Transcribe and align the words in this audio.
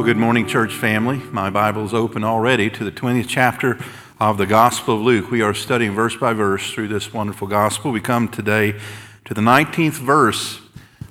Well, 0.00 0.06
good 0.06 0.16
morning, 0.16 0.46
church 0.46 0.72
family. 0.72 1.18
My 1.30 1.50
Bible 1.50 1.84
is 1.84 1.92
open 1.92 2.24
already 2.24 2.70
to 2.70 2.84
the 2.84 2.90
20th 2.90 3.26
chapter 3.28 3.78
of 4.18 4.38
the 4.38 4.46
Gospel 4.46 4.94
of 4.94 5.02
Luke. 5.02 5.30
We 5.30 5.42
are 5.42 5.52
studying 5.52 5.92
verse 5.92 6.16
by 6.16 6.32
verse 6.32 6.72
through 6.72 6.88
this 6.88 7.12
wonderful 7.12 7.46
gospel. 7.46 7.92
We 7.92 8.00
come 8.00 8.26
today 8.26 8.80
to 9.26 9.34
the 9.34 9.42
19th 9.42 9.98
verse, 9.98 10.62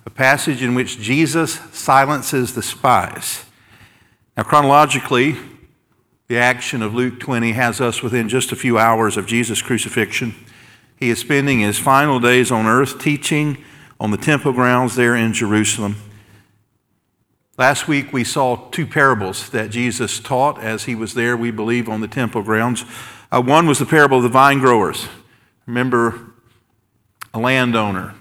a 0.07 0.09
passage 0.09 0.63
in 0.63 0.73
which 0.73 0.97
Jesus 0.97 1.59
silences 1.71 2.55
the 2.55 2.63
spies. 2.63 3.45
Now, 4.35 4.41
chronologically, 4.41 5.35
the 6.27 6.39
action 6.39 6.81
of 6.81 6.95
Luke 6.95 7.19
20 7.19 7.51
has 7.51 7.79
us 7.79 8.01
within 8.01 8.27
just 8.27 8.51
a 8.51 8.55
few 8.55 8.79
hours 8.79 9.17
of 9.17 9.27
Jesus' 9.27 9.61
crucifixion. 9.61 10.33
He 10.97 11.11
is 11.11 11.19
spending 11.19 11.59
his 11.59 11.77
final 11.77 12.19
days 12.19 12.49
on 12.51 12.65
earth 12.65 12.99
teaching 12.99 13.63
on 13.99 14.09
the 14.09 14.17
temple 14.17 14.51
grounds 14.51 14.95
there 14.95 15.15
in 15.15 15.33
Jerusalem. 15.33 15.95
Last 17.59 17.89
week 17.89 18.13
we 18.13 18.23
saw 18.23 18.55
two 18.71 18.87
parables 18.87 19.49
that 19.49 19.69
Jesus 19.69 20.21
taught 20.21 20.63
as 20.63 20.85
he 20.85 20.95
was 20.95 21.13
there, 21.13 21.35
we 21.35 21.51
believe, 21.51 21.89
on 21.89 21.99
the 21.99 22.07
temple 22.07 22.41
grounds. 22.41 22.85
Uh, 23.33 23.41
one 23.41 23.67
was 23.67 23.79
the 23.79 23.85
parable 23.85 24.15
of 24.15 24.23
the 24.23 24.29
vine 24.29 24.59
growers. 24.59 25.09
Remember, 25.65 26.31
a 27.33 27.39
landowner 27.39 28.15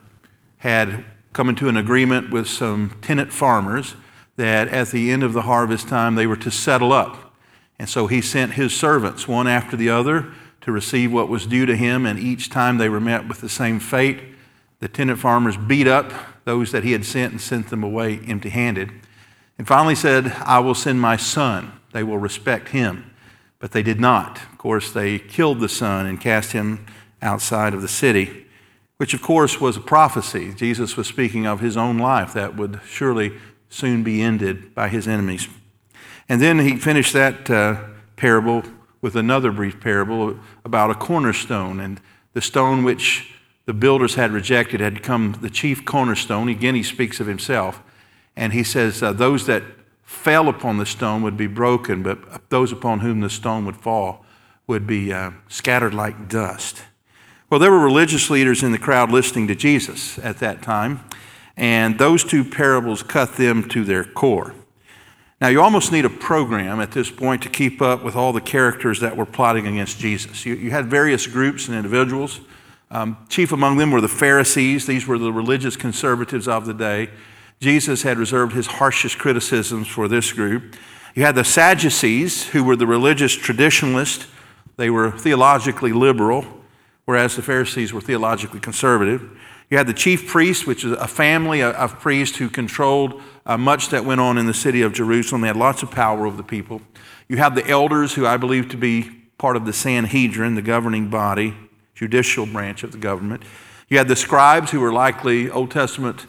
had 0.56 1.04
come 1.32 1.48
into 1.48 1.68
an 1.68 1.76
agreement 1.76 2.30
with 2.30 2.48
some 2.48 2.98
tenant 3.00 3.32
farmers 3.32 3.94
that 4.34 4.66
at 4.70 4.88
the 4.88 5.12
end 5.12 5.22
of 5.22 5.34
the 5.34 5.42
harvest 5.42 5.86
time 5.86 6.16
they 6.16 6.26
were 6.26 6.34
to 6.34 6.50
settle 6.50 6.92
up. 6.92 7.32
And 7.78 7.88
so 7.88 8.08
he 8.08 8.20
sent 8.20 8.54
his 8.54 8.74
servants, 8.74 9.28
one 9.28 9.46
after 9.46 9.76
the 9.76 9.88
other, 9.88 10.32
to 10.62 10.72
receive 10.72 11.12
what 11.12 11.28
was 11.28 11.46
due 11.46 11.64
to 11.64 11.76
him, 11.76 12.06
and 12.06 12.18
each 12.18 12.50
time 12.50 12.78
they 12.78 12.88
were 12.88 12.98
met 12.98 13.28
with 13.28 13.40
the 13.40 13.48
same 13.48 13.78
fate. 13.78 14.18
The 14.80 14.88
tenant 14.88 15.20
farmers 15.20 15.56
beat 15.56 15.86
up 15.86 16.12
those 16.44 16.72
that 16.72 16.82
he 16.82 16.90
had 16.90 17.04
sent 17.04 17.30
and 17.30 17.40
sent 17.40 17.70
them 17.70 17.84
away 17.84 18.18
empty 18.26 18.48
handed. 18.48 18.90
And 19.58 19.66
finally 19.66 19.96
said, 19.96 20.32
I 20.44 20.60
will 20.60 20.74
send 20.74 21.00
my 21.00 21.16
son. 21.16 21.72
They 21.92 22.04
will 22.04 22.18
respect 22.18 22.68
him. 22.68 23.12
But 23.58 23.72
they 23.72 23.82
did 23.82 24.00
not. 24.00 24.38
Of 24.52 24.58
course, 24.58 24.92
they 24.92 25.18
killed 25.18 25.60
the 25.60 25.68
son 25.68 26.06
and 26.06 26.20
cast 26.20 26.52
him 26.52 26.86
outside 27.20 27.74
of 27.74 27.82
the 27.82 27.88
city, 27.88 28.46
which, 28.98 29.14
of 29.14 29.20
course, 29.20 29.60
was 29.60 29.76
a 29.76 29.80
prophecy. 29.80 30.54
Jesus 30.54 30.96
was 30.96 31.08
speaking 31.08 31.46
of 31.46 31.60
his 31.60 31.76
own 31.76 31.98
life 31.98 32.32
that 32.34 32.56
would 32.56 32.80
surely 32.86 33.32
soon 33.68 34.04
be 34.04 34.22
ended 34.22 34.74
by 34.74 34.88
his 34.88 35.08
enemies. 35.08 35.48
And 36.28 36.40
then 36.40 36.60
he 36.60 36.76
finished 36.76 37.12
that 37.14 37.50
uh, 37.50 37.82
parable 38.16 38.62
with 39.00 39.16
another 39.16 39.50
brief 39.50 39.80
parable 39.80 40.38
about 40.64 40.90
a 40.90 40.94
cornerstone 40.94 41.80
and 41.80 42.00
the 42.32 42.40
stone 42.40 42.84
which 42.84 43.34
the 43.66 43.72
builders 43.72 44.14
had 44.14 44.30
rejected 44.30 44.80
had 44.80 44.94
become 44.94 45.36
the 45.40 45.50
chief 45.50 45.84
cornerstone. 45.84 46.48
Again, 46.48 46.74
he 46.74 46.82
speaks 46.82 47.20
of 47.20 47.26
himself. 47.26 47.82
And 48.38 48.52
he 48.52 48.62
says, 48.62 49.02
uh, 49.02 49.12
Those 49.12 49.46
that 49.46 49.64
fell 50.04 50.48
upon 50.48 50.78
the 50.78 50.86
stone 50.86 51.22
would 51.22 51.36
be 51.36 51.48
broken, 51.48 52.04
but 52.04 52.48
those 52.48 52.70
upon 52.70 53.00
whom 53.00 53.20
the 53.20 53.28
stone 53.28 53.66
would 53.66 53.76
fall 53.76 54.24
would 54.68 54.86
be 54.86 55.12
uh, 55.12 55.32
scattered 55.48 55.92
like 55.92 56.28
dust. 56.28 56.82
Well, 57.50 57.58
there 57.58 57.72
were 57.72 57.80
religious 57.80 58.30
leaders 58.30 58.62
in 58.62 58.70
the 58.70 58.78
crowd 58.78 59.10
listening 59.10 59.48
to 59.48 59.56
Jesus 59.56 60.18
at 60.20 60.38
that 60.38 60.62
time, 60.62 61.00
and 61.56 61.98
those 61.98 62.22
two 62.22 62.44
parables 62.44 63.02
cut 63.02 63.36
them 63.36 63.68
to 63.70 63.84
their 63.84 64.04
core. 64.04 64.54
Now, 65.40 65.48
you 65.48 65.60
almost 65.60 65.90
need 65.90 66.04
a 66.04 66.10
program 66.10 66.80
at 66.80 66.92
this 66.92 67.10
point 67.10 67.42
to 67.42 67.48
keep 67.48 67.82
up 67.82 68.04
with 68.04 68.14
all 68.14 68.32
the 68.32 68.40
characters 68.40 69.00
that 69.00 69.16
were 69.16 69.26
plotting 69.26 69.66
against 69.66 69.98
Jesus. 69.98 70.46
You, 70.46 70.54
you 70.54 70.70
had 70.70 70.86
various 70.86 71.26
groups 71.26 71.66
and 71.66 71.76
individuals. 71.76 72.40
Um, 72.90 73.16
chief 73.28 73.50
among 73.50 73.78
them 73.78 73.90
were 73.90 74.00
the 74.00 74.08
Pharisees, 74.08 74.86
these 74.86 75.08
were 75.08 75.18
the 75.18 75.32
religious 75.32 75.76
conservatives 75.76 76.46
of 76.46 76.66
the 76.66 76.74
day. 76.74 77.10
Jesus 77.60 78.02
had 78.02 78.18
reserved 78.18 78.52
his 78.52 78.66
harshest 78.66 79.18
criticisms 79.18 79.88
for 79.88 80.06
this 80.06 80.32
group. 80.32 80.76
You 81.14 81.24
had 81.24 81.34
the 81.34 81.44
Sadducees, 81.44 82.48
who 82.50 82.62
were 82.62 82.76
the 82.76 82.86
religious 82.86 83.32
traditionalists. 83.32 84.26
They 84.76 84.90
were 84.90 85.10
theologically 85.10 85.92
liberal, 85.92 86.44
whereas 87.04 87.34
the 87.34 87.42
Pharisees 87.42 87.92
were 87.92 88.00
theologically 88.00 88.60
conservative. 88.60 89.28
You 89.70 89.76
had 89.76 89.86
the 89.86 89.94
chief 89.94 90.28
priests, 90.28 90.66
which 90.66 90.84
is 90.84 90.92
a 90.92 91.08
family 91.08 91.60
of 91.62 91.98
priests 91.98 92.38
who 92.38 92.48
controlled 92.48 93.20
uh, 93.44 93.58
much 93.58 93.88
that 93.88 94.04
went 94.04 94.20
on 94.20 94.38
in 94.38 94.46
the 94.46 94.54
city 94.54 94.82
of 94.82 94.92
Jerusalem. 94.92 95.40
They 95.42 95.48
had 95.48 95.56
lots 95.56 95.82
of 95.82 95.90
power 95.90 96.26
over 96.26 96.36
the 96.36 96.42
people. 96.42 96.80
You 97.28 97.36
have 97.38 97.54
the 97.54 97.68
elders, 97.68 98.14
who 98.14 98.24
I 98.24 98.36
believe 98.36 98.68
to 98.70 98.76
be 98.76 99.10
part 99.36 99.56
of 99.56 99.66
the 99.66 99.72
Sanhedrin, 99.72 100.54
the 100.54 100.62
governing 100.62 101.10
body, 101.10 101.54
judicial 101.94 102.46
branch 102.46 102.82
of 102.82 102.92
the 102.92 102.98
government. 102.98 103.42
You 103.88 103.98
had 103.98 104.08
the 104.08 104.16
scribes, 104.16 104.70
who 104.70 104.80
were 104.80 104.92
likely 104.92 105.50
Old 105.50 105.70
Testament 105.70 106.26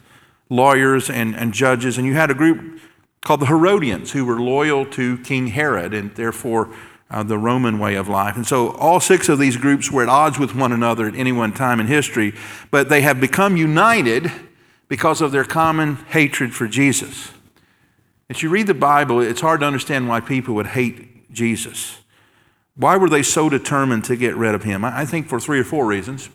lawyers 0.49 1.09
and, 1.09 1.35
and 1.35 1.53
judges, 1.53 1.97
and 1.97 2.07
you 2.07 2.13
had 2.13 2.31
a 2.31 2.33
group 2.33 2.79
called 3.21 3.39
the 3.39 3.45
Herodians 3.45 4.11
who 4.11 4.25
were 4.25 4.39
loyal 4.39 4.85
to 4.87 5.17
King 5.19 5.47
Herod 5.47 5.93
and 5.93 6.13
therefore 6.15 6.73
uh, 7.11 7.23
the 7.23 7.37
Roman 7.37 7.79
way 7.79 7.95
of 7.95 8.07
life. 8.07 8.35
And 8.35 8.45
so 8.45 8.71
all 8.71 8.99
six 8.99 9.29
of 9.29 9.39
these 9.39 9.57
groups 9.57 9.91
were 9.91 10.03
at 10.03 10.09
odds 10.09 10.39
with 10.39 10.55
one 10.55 10.71
another 10.71 11.07
at 11.07 11.15
any 11.15 11.31
one 11.31 11.53
time 11.53 11.79
in 11.79 11.87
history, 11.87 12.33
but 12.71 12.89
they 12.89 13.01
have 13.01 13.19
become 13.19 13.57
united 13.57 14.31
because 14.87 15.21
of 15.21 15.31
their 15.31 15.43
common 15.43 15.95
hatred 16.09 16.53
for 16.53 16.67
Jesus. 16.67 17.31
As 18.29 18.43
you 18.43 18.49
read 18.49 18.67
the 18.67 18.73
Bible, 18.73 19.19
it's 19.19 19.41
hard 19.41 19.61
to 19.61 19.65
understand 19.65 20.07
why 20.07 20.19
people 20.19 20.53
would 20.55 20.67
hate 20.67 21.31
Jesus. 21.31 21.99
Why 22.75 22.95
were 22.95 23.09
they 23.09 23.23
so 23.23 23.49
determined 23.49 24.05
to 24.05 24.15
get 24.15 24.35
rid 24.35 24.55
of 24.55 24.63
him? 24.63 24.85
I 24.85 25.05
think 25.05 25.27
for 25.27 25.39
three 25.39 25.59
or 25.59 25.63
four 25.63 25.85
reasons. 25.85 26.29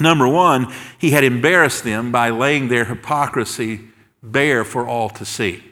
Number 0.00 0.28
one, 0.28 0.72
he 0.98 1.10
had 1.10 1.24
embarrassed 1.24 1.84
them 1.84 2.12
by 2.12 2.30
laying 2.30 2.68
their 2.68 2.84
hypocrisy 2.84 3.80
bare 4.22 4.64
for 4.64 4.86
all 4.86 5.08
to 5.10 5.24
see. 5.24 5.62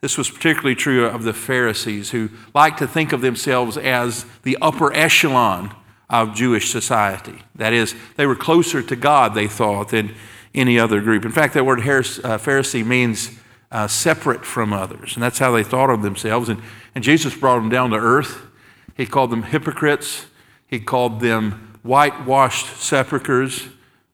This 0.00 0.18
was 0.18 0.30
particularly 0.30 0.74
true 0.74 1.06
of 1.06 1.22
the 1.22 1.32
Pharisees, 1.32 2.10
who 2.10 2.28
liked 2.54 2.78
to 2.78 2.86
think 2.86 3.12
of 3.12 3.22
themselves 3.22 3.78
as 3.78 4.26
the 4.42 4.58
upper 4.60 4.94
echelon 4.94 5.74
of 6.10 6.34
Jewish 6.34 6.70
society. 6.70 7.40
That 7.54 7.72
is, 7.72 7.94
they 8.16 8.26
were 8.26 8.36
closer 8.36 8.82
to 8.82 8.96
God, 8.96 9.34
they 9.34 9.48
thought, 9.48 9.88
than 9.88 10.14
any 10.54 10.78
other 10.78 11.00
group. 11.00 11.24
In 11.24 11.32
fact, 11.32 11.54
that 11.54 11.64
word 11.64 11.80
uh, 11.80 11.82
Pharisee 11.82 12.84
means 12.84 13.30
uh, 13.72 13.88
separate 13.88 14.44
from 14.44 14.72
others, 14.72 15.14
and 15.14 15.22
that's 15.22 15.38
how 15.38 15.52
they 15.52 15.64
thought 15.64 15.90
of 15.90 16.02
themselves. 16.02 16.48
And, 16.48 16.62
and 16.94 17.02
Jesus 17.02 17.34
brought 17.34 17.56
them 17.56 17.70
down 17.70 17.90
to 17.90 17.96
earth. 17.96 18.42
He 18.96 19.06
called 19.06 19.30
them 19.30 19.42
hypocrites, 19.42 20.26
he 20.66 20.78
called 20.80 21.20
them 21.20 21.73
whitewashed 21.84 22.80
sepulchres. 22.80 23.68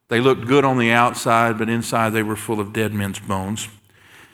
They 0.09 0.21
looked 0.21 0.47
good 0.47 0.65
on 0.65 0.77
the 0.77 0.91
outside, 0.91 1.57
but 1.57 1.71
inside 1.71 2.11
they 2.11 2.23
were 2.23 2.37
full 2.37 2.61
of 2.61 2.75
dead 2.75 2.93
men's 2.93 3.21
bones. 3.21 3.69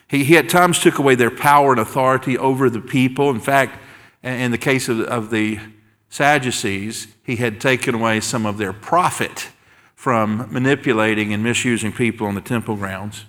He, 0.08 0.24
he 0.24 0.36
at 0.36 0.48
times 0.48 0.80
took 0.80 0.98
away 0.98 1.14
their 1.14 1.30
power 1.30 1.72
and 1.72 1.80
authority 1.80 2.36
over 2.36 2.68
the 2.70 2.80
people. 2.80 3.30
In 3.30 3.40
fact, 3.40 3.78
in 4.22 4.50
the 4.50 4.58
case 4.58 4.88
of, 4.88 5.00
of 5.02 5.30
the 5.30 5.60
Sadducees, 6.08 7.08
he 7.22 7.36
had 7.36 7.60
taken 7.60 7.94
away 7.94 8.20
some 8.20 8.46
of 8.46 8.58
their 8.58 8.72
profit 8.72 9.50
from 9.94 10.48
manipulating 10.50 11.32
and 11.32 11.42
misusing 11.42 11.92
people 11.92 12.26
on 12.26 12.34
the 12.34 12.40
temple 12.40 12.76
grounds. 12.76 13.26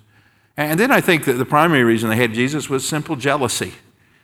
And 0.56 0.80
then 0.80 0.92
I 0.92 1.02
think 1.02 1.26
that 1.26 1.34
the 1.34 1.46
primary 1.46 1.84
reason 1.84 2.10
they 2.10 2.16
had 2.16 2.34
Jesus 2.34 2.70
was 2.70 2.88
simple 2.88 3.16
jealousy. 3.16 3.74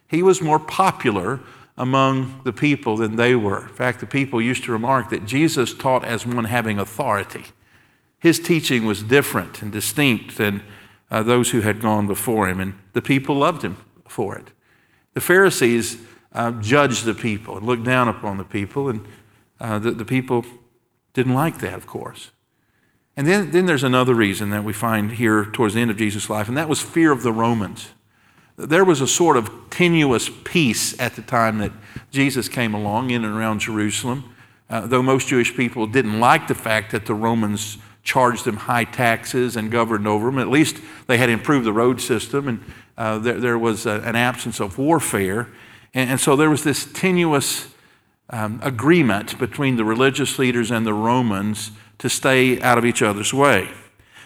He 0.08 0.24
was 0.24 0.42
more 0.42 0.60
popular 0.60 1.42
among 1.78 2.42
the 2.44 2.54
people 2.54 2.98
than 2.98 3.16
they 3.16 3.36
were. 3.36 3.64
In 3.64 3.74
fact, 3.74 4.00
the 4.00 4.06
people 4.06 4.42
used 4.42 4.64
to 4.66 4.72
remark 4.72 5.10
that 5.10 5.26
Jesus 5.26 5.74
taught 5.74 6.06
as 6.06 6.26
one 6.26 6.46
having 6.46 6.80
authority. 6.80 7.46
His 8.20 8.40
teaching 8.40 8.86
was 8.86 9.04
different 9.04 9.62
and 9.62 9.72
distinct 9.72 10.38
than 10.38 10.64
uh, 11.10 11.24
those 11.24 11.52
who 11.52 11.62
had 11.62 11.82
gone 11.82 12.08
before 12.08 12.48
him, 12.48 12.60
and 12.60 12.74
the 12.94 13.02
people 13.02 13.36
loved 13.36 13.64
him 13.64 13.78
for 14.08 14.38
it. 14.38 14.52
The 15.14 15.22
Pharisees 15.22 15.98
uh, 16.32 16.52
judged 16.52 17.06
the 17.06 17.14
people 17.14 17.58
and 17.58 17.66
looked 17.66 17.84
down 17.84 18.08
upon 18.08 18.38
the 18.38 18.44
people, 18.44 18.90
and 18.90 19.06
uh, 19.60 19.80
the, 19.80 19.92
the 19.92 20.06
people 20.06 20.46
didn't 21.14 21.34
like 21.34 21.60
that, 21.60 21.74
of 21.74 21.86
course. 21.86 22.32
And 23.16 23.28
then, 23.28 23.52
then 23.52 23.68
there's 23.68 23.84
another 23.84 24.16
reason 24.16 24.50
that 24.50 24.64
we 24.64 24.74
find 24.74 25.14
here 25.14 25.46
towards 25.46 25.76
the 25.76 25.82
end 25.82 25.92
of 25.92 25.98
Jesus' 25.98 26.30
life, 26.30 26.48
and 26.48 26.58
that 26.58 26.70
was 26.70 26.82
fear 26.82 27.12
of 27.12 27.22
the 27.22 27.32
Romans. 27.32 27.90
There 28.56 28.86
was 28.86 29.02
a 29.02 29.08
sort 29.08 29.38
of 29.38 29.50
tenuous 29.70 30.30
peace 30.44 31.00
at 31.00 31.16
the 31.16 31.22
time 31.22 31.58
that 31.58 31.72
Jesus 32.12 32.48
came 32.48 32.74
along 32.74 33.10
in 33.10 33.26
and 33.26 33.36
around 33.36 33.60
Jerusalem. 33.60 34.36
Uh, 34.70 34.88
though 34.88 35.02
most 35.02 35.28
Jewish 35.28 35.56
people 35.56 35.88
didn't 35.88 36.20
like 36.20 36.48
the 36.48 36.56
fact 36.56 36.92
that 36.92 37.06
the 37.06 37.14
Romans 37.14 37.78
charged 38.04 38.46
them 38.46 38.58
high 38.58 38.84
taxes 38.84 39.56
and 39.56 39.72
governed 39.72 40.08
over 40.08 40.28
them, 40.28 40.40
at 40.40 40.50
least 40.50 40.78
they 41.08 41.18
had 41.18 41.30
improved 41.30 41.66
the 41.66 41.74
road 41.74 42.02
system 42.02 42.48
and 42.48 42.64
uh, 42.98 43.18
there, 43.18 43.40
there, 43.40 43.58
was 43.58 43.86
a, 43.86 44.02
an 44.02 44.16
absence 44.16 44.60
of 44.60 44.78
warfare. 44.78 45.50
And, 45.94 46.12
and 46.12 46.20
so 46.20 46.36
there 46.36 46.50
was 46.50 46.64
this 46.64 46.92
tenuous 46.92 47.74
um, 48.30 48.60
agreement 48.64 49.38
between 49.40 49.78
the 49.78 49.86
religious 49.86 50.38
leaders 50.38 50.70
and 50.70 50.86
the 50.86 50.94
Romans 50.94 51.72
to 52.00 52.10
stay 52.10 52.62
out 52.62 52.78
of 52.78 52.86
each 52.86 53.02
other's 53.02 53.34
way. 53.34 53.70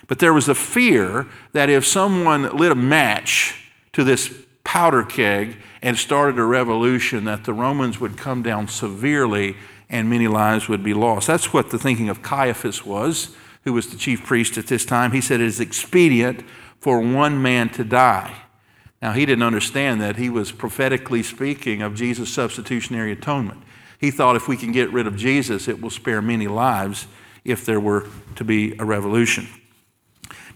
But 0.08 0.20
there 0.20 0.34
was 0.34 0.50
a 0.50 0.56
fear 0.56 1.28
that 1.54 1.70
if 1.70 1.86
someone 1.86 2.56
lit 2.56 2.72
a 2.72 2.76
match 2.76 3.67
to 3.98 4.04
this 4.04 4.32
powder 4.64 5.02
keg 5.02 5.58
and 5.82 5.98
started 5.98 6.38
a 6.38 6.44
revolution, 6.44 7.26
that 7.26 7.46
the 7.46 7.54
Romans 7.54 8.00
would 8.00 8.16
come 8.16 8.44
down 8.44 8.68
severely 8.68 9.58
and 9.90 10.08
many 10.08 10.28
lives 10.28 10.70
would 10.70 10.84
be 10.84 10.94
lost. 10.94 11.26
That's 11.26 11.52
what 11.52 11.72
the 11.72 11.80
thinking 11.80 12.08
of 12.08 12.22
Caiaphas 12.22 12.86
was, 12.86 13.36
who 13.64 13.74
was 13.74 13.88
the 13.88 13.98
chief 13.98 14.24
priest 14.24 14.56
at 14.56 14.68
this 14.68 14.86
time. 14.86 15.14
He 15.14 15.20
said 15.20 15.42
it 15.42 15.48
is 15.48 15.60
expedient 15.60 16.44
for 16.80 17.00
one 17.00 17.42
man 17.42 17.70
to 17.70 17.84
die. 17.84 18.44
Now, 19.02 19.14
he 19.14 19.26
didn't 19.26 19.42
understand 19.42 20.00
that 20.00 20.18
he 20.18 20.30
was 20.30 20.52
prophetically 20.52 21.24
speaking 21.24 21.82
of 21.82 21.96
Jesus' 21.96 22.32
substitutionary 22.32 23.14
atonement. 23.14 23.64
He 24.00 24.12
thought 24.12 24.36
if 24.36 24.48
we 24.48 24.58
can 24.58 24.72
get 24.72 24.94
rid 24.94 25.08
of 25.08 25.18
Jesus, 25.18 25.68
it 25.68 25.82
will 25.82 25.90
spare 25.90 26.22
many 26.22 26.48
lives 26.48 27.08
if 27.44 27.66
there 27.66 27.80
were 27.80 28.06
to 28.36 28.44
be 28.44 28.76
a 28.78 28.86
revolution. 28.86 29.48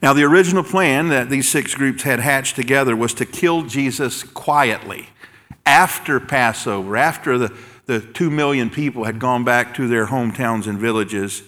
Now, 0.01 0.13
the 0.13 0.23
original 0.23 0.63
plan 0.63 1.09
that 1.09 1.29
these 1.29 1.47
six 1.47 1.75
groups 1.75 2.01
had 2.01 2.19
hatched 2.19 2.55
together 2.55 2.95
was 2.95 3.13
to 3.15 3.25
kill 3.25 3.63
Jesus 3.63 4.23
quietly 4.23 5.09
after 5.63 6.19
Passover, 6.19 6.97
after 6.97 7.37
the, 7.37 7.55
the 7.85 7.99
two 7.99 8.31
million 8.31 8.71
people 8.71 9.03
had 9.03 9.19
gone 9.19 9.43
back 9.43 9.75
to 9.75 9.87
their 9.87 10.07
hometowns 10.07 10.65
and 10.65 10.79
villages. 10.79 11.43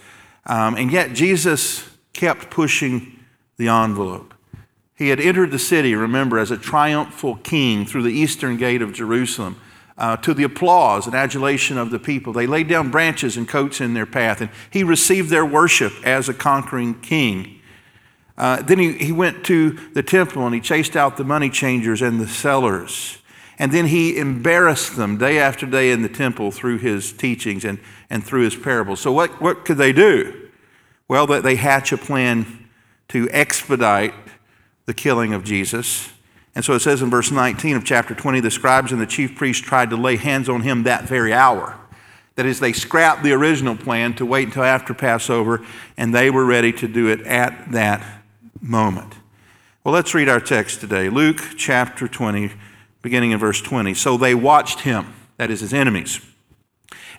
Um, 0.45 0.75
and 0.75 0.91
yet, 0.91 1.13
Jesus 1.13 1.89
kept 2.13 2.51
pushing 2.51 3.19
the 3.57 3.69
envelope. 3.69 4.35
He 4.95 5.09
had 5.09 5.19
entered 5.19 5.49
the 5.49 5.57
city, 5.57 5.95
remember, 5.95 6.37
as 6.37 6.51
a 6.51 6.57
triumphal 6.57 7.37
king 7.37 7.87
through 7.87 8.03
the 8.03 8.13
eastern 8.13 8.57
gate 8.57 8.83
of 8.83 8.93
Jerusalem. 8.93 9.59
Uh, 9.95 10.17
to 10.17 10.33
the 10.33 10.41
applause 10.41 11.05
and 11.05 11.13
adulation 11.13 11.77
of 11.77 11.91
the 11.91 11.99
people. 11.99 12.33
They 12.33 12.47
laid 12.47 12.67
down 12.67 12.89
branches 12.89 13.37
and 13.37 13.47
coats 13.47 13.79
in 13.79 13.93
their 13.93 14.07
path, 14.07 14.41
and 14.41 14.49
he 14.71 14.83
received 14.83 15.29
their 15.29 15.45
worship 15.45 15.93
as 16.03 16.27
a 16.27 16.33
conquering 16.33 16.99
king. 16.99 17.52
Uh, 18.37 18.61
then 18.61 18.79
he, 18.79 18.93
he 18.93 19.11
went 19.11 19.45
to 19.45 19.71
the 19.93 20.03
temple 20.03 20.45
and 20.45 20.55
he 20.55 20.61
chased 20.61 20.95
out 20.95 21.17
the 21.17 21.23
money 21.23 21.49
changers 21.49 22.01
and 22.01 22.19
the 22.19 22.27
sellers. 22.27 23.19
And 23.59 23.71
then 23.71 23.87
he 23.87 24.17
embarrassed 24.17 24.95
them 24.95 25.17
day 25.17 25.39
after 25.39 25.65
day 25.65 25.91
in 25.91 26.01
the 26.01 26.09
temple 26.09 26.51
through 26.51 26.79
his 26.79 27.13
teachings 27.13 27.63
and, 27.63 27.79
and 28.09 28.23
through 28.23 28.43
his 28.43 28.55
parables. 28.55 28.99
So, 28.99 29.11
what, 29.11 29.39
what 29.41 29.63
could 29.63 29.77
they 29.77 29.93
do? 29.93 30.49
Well, 31.07 31.27
that 31.27 31.43
they 31.43 31.55
hatch 31.55 31.91
a 31.91 31.97
plan 31.97 32.69
to 33.09 33.29
expedite 33.31 34.13
the 34.85 34.93
killing 34.93 35.33
of 35.33 35.43
Jesus. 35.43 36.09
And 36.55 36.65
so 36.65 36.73
it 36.73 36.79
says 36.79 37.01
in 37.01 37.09
verse 37.09 37.31
19 37.31 37.75
of 37.75 37.85
chapter 37.85 38.15
20 38.15 38.39
the 38.39 38.51
scribes 38.51 38.91
and 38.91 38.99
the 38.99 39.05
chief 39.05 39.35
priests 39.35 39.63
tried 39.63 39.89
to 39.91 39.95
lay 39.95 40.15
hands 40.15 40.49
on 40.49 40.61
him 40.61 40.83
that 40.83 41.03
very 41.03 41.33
hour. 41.33 41.77
That 42.35 42.47
is, 42.47 42.59
they 42.59 42.73
scrapped 42.73 43.21
the 43.21 43.33
original 43.33 43.75
plan 43.75 44.15
to 44.15 44.25
wait 44.25 44.47
until 44.47 44.63
after 44.63 44.95
Passover, 44.95 45.63
and 45.97 46.13
they 46.13 46.31
were 46.31 46.45
ready 46.45 46.73
to 46.73 46.87
do 46.87 47.07
it 47.07 47.21
at 47.21 47.71
that 47.71 48.22
moment. 48.63 49.15
Well, 49.83 49.93
let's 49.93 50.13
read 50.13 50.29
our 50.29 50.39
text 50.39 50.79
today 50.79 51.09
Luke 51.09 51.41
chapter 51.57 52.07
20, 52.07 52.51
beginning 53.01 53.31
in 53.31 53.37
verse 53.37 53.61
20. 53.61 53.93
So 53.93 54.15
they 54.15 54.33
watched 54.33 54.81
him, 54.81 55.13
that 55.37 55.51
is, 55.51 55.59
his 55.59 55.73
enemies, 55.73 56.21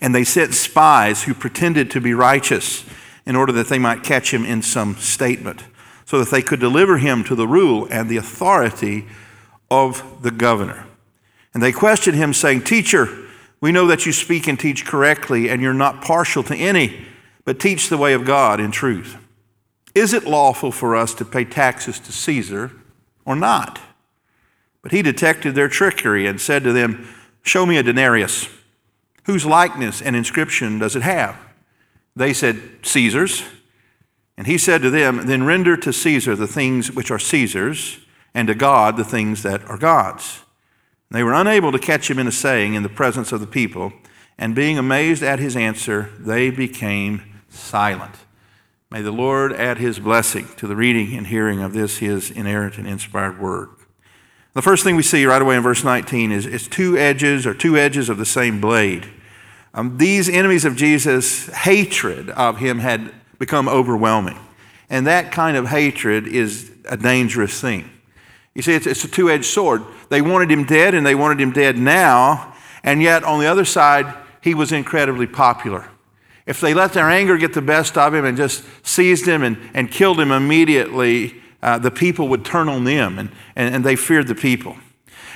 and 0.00 0.14
they 0.14 0.24
sent 0.24 0.54
spies 0.54 1.24
who 1.24 1.34
pretended 1.34 1.90
to 1.90 2.00
be 2.00 2.14
righteous 2.14 2.84
in 3.26 3.36
order 3.36 3.52
that 3.52 3.68
they 3.68 3.78
might 3.78 4.02
catch 4.02 4.32
him 4.32 4.44
in 4.46 4.62
some 4.62 4.96
statement, 4.96 5.64
so 6.06 6.18
that 6.18 6.30
they 6.30 6.42
could 6.42 6.60
deliver 6.60 6.96
him 6.96 7.22
to 7.24 7.34
the 7.34 7.46
rule 7.46 7.86
and 7.90 8.08
the 8.08 8.16
authority 8.16 9.06
of 9.70 10.22
the 10.22 10.30
governor. 10.30 10.86
And 11.52 11.62
they 11.62 11.72
questioned 11.72 12.16
him, 12.16 12.32
saying, 12.32 12.62
Teacher, 12.62 13.08
we 13.60 13.72
know 13.72 13.86
that 13.86 14.06
you 14.06 14.12
speak 14.12 14.46
and 14.48 14.58
teach 14.58 14.84
correctly, 14.84 15.48
and 15.48 15.60
you're 15.60 15.74
not 15.74 16.02
partial 16.02 16.42
to 16.44 16.56
any, 16.56 17.06
but 17.44 17.60
teach 17.60 17.88
the 17.88 17.98
way 17.98 18.14
of 18.14 18.24
God 18.24 18.60
in 18.60 18.70
truth. 18.70 19.18
Is 19.94 20.12
it 20.12 20.24
lawful 20.24 20.72
for 20.72 20.96
us 20.96 21.14
to 21.14 21.24
pay 21.24 21.44
taxes 21.44 22.00
to 22.00 22.12
Caesar 22.12 22.72
or 23.24 23.36
not? 23.36 23.80
But 24.82 24.92
he 24.92 25.02
detected 25.02 25.54
their 25.54 25.68
trickery 25.68 26.26
and 26.26 26.40
said 26.40 26.64
to 26.64 26.72
them, 26.72 27.08
Show 27.42 27.64
me 27.64 27.76
a 27.76 27.82
denarius. 27.82 28.48
Whose 29.24 29.46
likeness 29.46 30.02
and 30.02 30.14
inscription 30.14 30.78
does 30.78 30.96
it 30.96 31.02
have? 31.02 31.38
They 32.16 32.32
said, 32.32 32.60
Caesar's. 32.82 33.42
And 34.36 34.46
he 34.46 34.58
said 34.58 34.82
to 34.82 34.90
them, 34.90 35.26
Then 35.26 35.44
render 35.44 35.76
to 35.76 35.92
Caesar 35.92 36.36
the 36.36 36.46
things 36.46 36.90
which 36.90 37.10
are 37.10 37.18
Caesar's, 37.18 38.00
and 38.34 38.48
to 38.48 38.54
God 38.54 38.96
the 38.96 39.04
things 39.04 39.42
that 39.42 39.64
are 39.64 39.78
God's. 39.78 40.42
They 41.10 41.22
were 41.22 41.34
unable 41.34 41.70
to 41.70 41.78
catch 41.78 42.10
him 42.10 42.18
in 42.18 42.26
a 42.26 42.32
saying 42.32 42.74
in 42.74 42.82
the 42.82 42.88
presence 42.88 43.30
of 43.30 43.40
the 43.40 43.46
people, 43.46 43.92
and 44.36 44.54
being 44.54 44.76
amazed 44.76 45.22
at 45.22 45.38
his 45.38 45.56
answer, 45.56 46.10
they 46.18 46.50
became 46.50 47.22
silent. 47.48 48.16
May 48.94 49.02
the 49.02 49.10
Lord 49.10 49.52
add 49.52 49.78
his 49.78 49.98
blessing 49.98 50.46
to 50.56 50.68
the 50.68 50.76
reading 50.76 51.16
and 51.16 51.26
hearing 51.26 51.60
of 51.60 51.72
this, 51.72 51.98
his 51.98 52.30
inerrant 52.30 52.78
and 52.78 52.86
inspired 52.86 53.40
word. 53.40 53.70
The 54.52 54.62
first 54.62 54.84
thing 54.84 54.94
we 54.94 55.02
see 55.02 55.26
right 55.26 55.42
away 55.42 55.56
in 55.56 55.64
verse 55.64 55.82
19 55.82 56.30
is, 56.30 56.46
is 56.46 56.68
two 56.68 56.96
edges 56.96 57.44
or 57.44 57.54
two 57.54 57.76
edges 57.76 58.08
of 58.08 58.18
the 58.18 58.24
same 58.24 58.60
blade. 58.60 59.10
Um, 59.74 59.98
these 59.98 60.28
enemies 60.28 60.64
of 60.64 60.76
Jesus' 60.76 61.48
hatred 61.48 62.30
of 62.30 62.58
him 62.58 62.78
had 62.78 63.12
become 63.40 63.68
overwhelming. 63.68 64.38
And 64.88 65.08
that 65.08 65.32
kind 65.32 65.56
of 65.56 65.66
hatred 65.66 66.28
is 66.28 66.70
a 66.88 66.96
dangerous 66.96 67.60
thing. 67.60 67.90
You 68.54 68.62
see, 68.62 68.74
it's, 68.74 68.86
it's 68.86 69.02
a 69.02 69.08
two 69.08 69.28
edged 69.28 69.46
sword. 69.46 69.82
They 70.08 70.22
wanted 70.22 70.52
him 70.52 70.66
dead, 70.66 70.94
and 70.94 71.04
they 71.04 71.16
wanted 71.16 71.40
him 71.40 71.50
dead 71.50 71.76
now, 71.76 72.54
and 72.84 73.02
yet 73.02 73.24
on 73.24 73.40
the 73.40 73.46
other 73.46 73.64
side, 73.64 74.14
he 74.40 74.54
was 74.54 74.70
incredibly 74.70 75.26
popular. 75.26 75.90
If 76.46 76.60
they 76.60 76.74
let 76.74 76.92
their 76.92 77.08
anger 77.08 77.38
get 77.38 77.54
the 77.54 77.62
best 77.62 77.96
of 77.96 78.14
him 78.14 78.24
and 78.24 78.36
just 78.36 78.64
seized 78.82 79.26
him 79.26 79.42
and, 79.42 79.58
and 79.72 79.90
killed 79.90 80.20
him 80.20 80.30
immediately, 80.30 81.40
uh, 81.62 81.78
the 81.78 81.90
people 81.90 82.28
would 82.28 82.44
turn 82.44 82.68
on 82.68 82.84
them, 82.84 83.18
and, 83.18 83.30
and, 83.56 83.74
and 83.74 83.84
they 83.84 83.96
feared 83.96 84.26
the 84.26 84.34
people. 84.34 84.76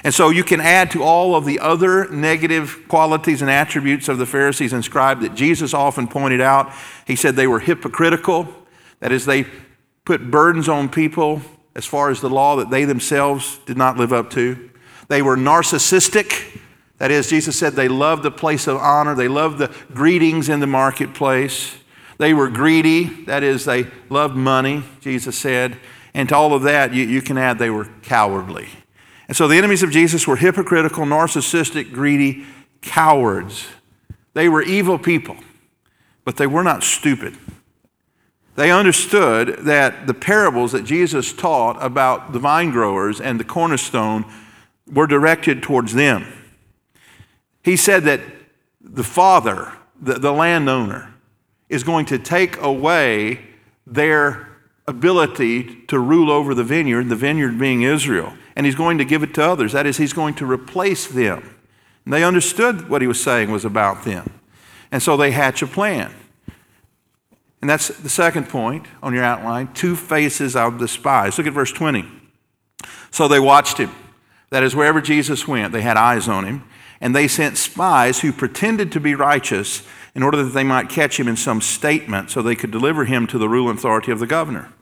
And 0.05 0.14
so 0.14 0.31
you 0.31 0.44
can 0.44 0.60
add 0.60 0.90
to 0.93 1.02
all 1.02 1.34
of 1.34 1.44
the 1.44 1.58
other 1.58 2.08
negative 2.10 2.84
qualities 2.87 3.43
and 3.43 3.50
attributes 3.50 4.08
of 4.08 4.19
the 4.19 4.26
Pharisees 4.26 4.72
and 4.72 4.84
scribes 4.84 5.22
that 5.22 5.34
Jesus 5.34 5.75
often 5.75 6.06
pointed 6.06 6.40
out. 6.40 6.70
He 7.06 7.16
said 7.16 7.34
they 7.34 7.46
were 7.46 7.61
hypocritical, 7.61 8.46
that 9.00 9.11
is, 9.11 9.25
they 9.25 9.46
put 10.04 10.31
burdens 10.31 10.69
on 10.69 10.88
people 10.88 11.43
as 11.75 11.87
far 11.87 12.11
as 12.11 12.20
the 12.20 12.31
law 12.31 12.56
that 12.56 12.70
they 12.70 12.84
themselves 12.84 13.61
did 13.66 13.76
not 13.76 13.96
live 13.96 14.12
up 14.12 14.31
to. 14.31 14.70
They 15.08 15.22
were 15.22 15.37
narcissistic, 15.37 16.61
that 16.99 17.11
is, 17.11 17.29
Jesus 17.29 17.59
said 17.59 17.75
they 17.75 17.88
loved 17.88 18.23
the 18.23 18.31
place 18.31 18.67
of 18.67 18.76
honor, 18.76 19.14
they 19.14 19.28
loved 19.28 19.59
the 19.59 19.75
greetings 19.95 20.49
in 20.49 20.61
the 20.61 20.67
marketplace. 20.67 21.76
They 22.19 22.35
were 22.35 22.49
greedy, 22.49 23.05
that 23.26 23.45
is, 23.45 23.64
they 23.64 23.87
loved 24.11 24.35
money, 24.35 24.83
Jesus 25.00 25.38
said. 25.38 25.78
And 26.12 26.28
to 26.31 26.37
all 26.37 26.52
of 26.52 26.62
that, 26.62 26.93
you, 26.93 27.05
you 27.05 27.23
can 27.23 27.38
add 27.38 27.59
they 27.59 27.71
were 27.71 27.88
cowardly. 28.02 28.69
And 29.28 29.37
so 29.37 29.47
the 29.47 29.57
enemies 29.57 29.85
of 29.85 29.93
Jesus 29.93 30.26
were 30.26 30.37
hypocritical, 30.37 31.05
narcissistic, 31.05 31.93
greedy 31.93 32.45
cowards. 32.83 33.69
They 34.35 34.49
were 34.49 34.62
evil 34.62 34.99
people, 34.99 35.37
but 36.25 36.37
they 36.37 36.47
were 36.47 36.64
not 36.64 36.83
stupid. 36.83 37.37
They 38.57 38.73
understood 38.73 39.59
that 39.67 40.09
the 40.09 40.14
parables 40.14 40.73
that 40.73 40.85
Jesus 40.85 41.33
taught 41.33 41.81
about 41.81 42.33
the 42.33 42.40
vine 42.40 42.73
growers 42.73 43.21
and 43.21 43.38
the 43.38 43.45
cornerstone 43.45 44.25
were 44.90 45.07
directed 45.07 45.62
towards 45.62 45.95
them. 45.95 46.26
He 47.68 47.76
said 47.76 48.04
that 48.04 48.22
the 48.80 49.04
father, 49.04 49.75
the, 50.00 50.14
the 50.14 50.32
landowner, 50.32 51.12
is 51.68 51.84
going 51.84 52.06
to 52.06 52.18
take 52.18 52.56
away 52.62 53.40
their 53.87 54.48
ability 54.87 55.82
to 55.88 55.98
rule 55.98 56.30
over 56.30 56.54
the 56.54 56.64
vineyard, 56.64 57.10
the 57.10 57.16
vineyard 57.16 57.58
being 57.58 57.82
Israel, 57.82 58.32
and 58.56 58.64
he's 58.64 58.75
going 58.75 58.96
to 58.96 59.04
give 59.04 59.22
it 59.22 59.34
to 59.34 59.44
others. 59.44 59.72
That 59.72 59.87
is, 59.87 59.98
he's 59.98 60.14
going 60.14 60.32
to 60.37 60.50
replace 60.50 61.06
them. 61.08 61.56
And 62.06 62.14
they 62.14 62.25
understood 62.25 62.88
what 62.88 63.02
he 63.02 63.06
was 63.06 63.22
saying 63.22 63.50
was 63.50 63.66
about 63.66 64.02
them. 64.02 64.40
And 64.90 65.02
so 65.02 65.18
they 65.18 65.32
hatch 65.32 65.60
a 65.60 65.66
plan. 65.66 66.14
And 67.60 67.68
that's 67.68 67.88
the 67.88 68.08
second 68.08 68.48
point 68.48 68.87
on 69.02 69.12
your 69.12 69.25
outline 69.25 69.75
two 69.75 69.94
faces 69.94 70.56
of 70.56 70.78
the 70.78 70.88
spies. 70.88 71.37
Look 71.37 71.46
at 71.46 71.52
verse 71.52 71.72
20. 71.72 72.06
So 73.10 73.28
they 73.28 73.38
watched 73.40 73.76
him. 73.76 73.90
That 74.48 74.62
is, 74.62 74.75
wherever 74.75 75.02
Jesus 75.02 75.46
went, 75.46 75.75
they 75.75 75.82
had 75.82 75.98
eyes 75.98 76.28
on 76.28 76.46
him 76.46 76.64
and 77.00 77.14
they 77.14 77.28
sent 77.28 77.57
spies 77.57 78.21
who 78.21 78.33
pretended 78.33 78.93
to 78.93 79.00
be 79.00 79.14
righteous 79.14 79.87
in 80.14 80.23
order 80.23 80.43
that 80.43 80.50
they 80.50 80.64
might 80.64 80.88
catch 80.88 81.19
him 81.19 81.28
in 81.28 81.37
some 81.37 81.61
statement 81.61 82.31
so 82.31 82.43
they 82.43 82.57
could 82.57 82.71
deliver 82.71 83.05
him 83.05 83.26
to 83.26 83.38
the 83.38 83.49
rule 83.49 83.69
and 83.69 83.78
authority 83.78 84.11
of 84.11 84.19
the 84.19 84.26
governor. 84.26 84.73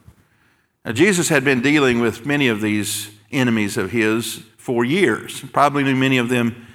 Now, 0.83 0.93
Jesus 0.93 1.29
had 1.29 1.43
been 1.43 1.61
dealing 1.61 1.99
with 1.99 2.25
many 2.25 2.47
of 2.47 2.61
these 2.61 3.11
enemies 3.31 3.77
of 3.77 3.91
his 3.91 4.41
for 4.57 4.83
years, 4.83 5.41
probably 5.53 5.83
knew 5.83 5.95
many 5.95 6.17
of 6.17 6.29
them 6.29 6.67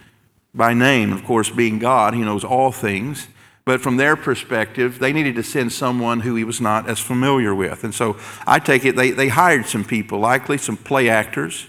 by 0.54 0.74
name. 0.74 1.12
Of 1.12 1.24
course, 1.24 1.50
being 1.50 1.78
God, 1.78 2.14
he 2.14 2.20
knows 2.20 2.44
all 2.44 2.72
things. 2.72 3.28
But 3.64 3.80
from 3.80 3.96
their 3.96 4.16
perspective, 4.16 4.98
they 4.98 5.12
needed 5.12 5.36
to 5.36 5.42
send 5.42 5.72
someone 5.72 6.20
who 6.20 6.34
he 6.34 6.42
was 6.42 6.60
not 6.60 6.88
as 6.88 6.98
familiar 6.98 7.54
with. 7.54 7.84
And 7.84 7.94
so 7.94 8.16
I 8.46 8.58
take 8.58 8.84
it 8.84 8.96
they, 8.96 9.12
they 9.12 9.28
hired 9.28 9.66
some 9.66 9.84
people, 9.84 10.18
likely 10.18 10.58
some 10.58 10.76
play 10.76 11.08
actors. 11.08 11.66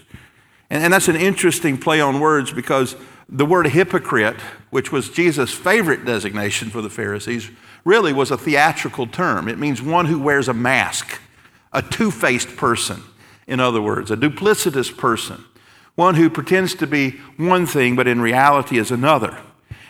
And, 0.70 0.84
and 0.84 0.94
that's 0.94 1.08
an 1.08 1.16
interesting 1.16 1.78
play 1.78 2.02
on 2.02 2.20
words 2.20 2.52
because 2.52 2.96
The 3.30 3.46
word 3.46 3.68
hypocrite, 3.68 4.40
which 4.70 4.92
was 4.92 5.10
Jesus' 5.10 5.54
favorite 5.54 6.06
designation 6.06 6.70
for 6.70 6.82
the 6.82 6.90
Pharisees, 6.90 7.50
really 7.86 8.14
was 8.14 8.32
a 8.32 8.38
theatrical 8.38 9.08
term. 9.08 9.48
It 9.48 9.60
means 9.60 9.82
one 9.82 10.06
who 10.06 10.20
wears 10.20 10.48
a 10.48 10.54
mask, 10.54 11.20
a 11.72 11.82
two 11.82 12.12
faced 12.12 12.56
person, 12.56 13.04
in 13.48 13.60
other 13.60 13.82
words, 13.82 14.12
a 14.12 14.18
duplicitous 14.18 14.96
person, 14.96 15.44
one 15.96 16.16
who 16.16 16.30
pretends 16.30 16.76
to 16.76 16.88
be 16.88 17.12
one 17.38 17.66
thing 17.66 17.96
but 17.96 18.08
in 18.08 18.22
reality 18.22 18.78
is 18.78 18.92
another. 18.92 19.38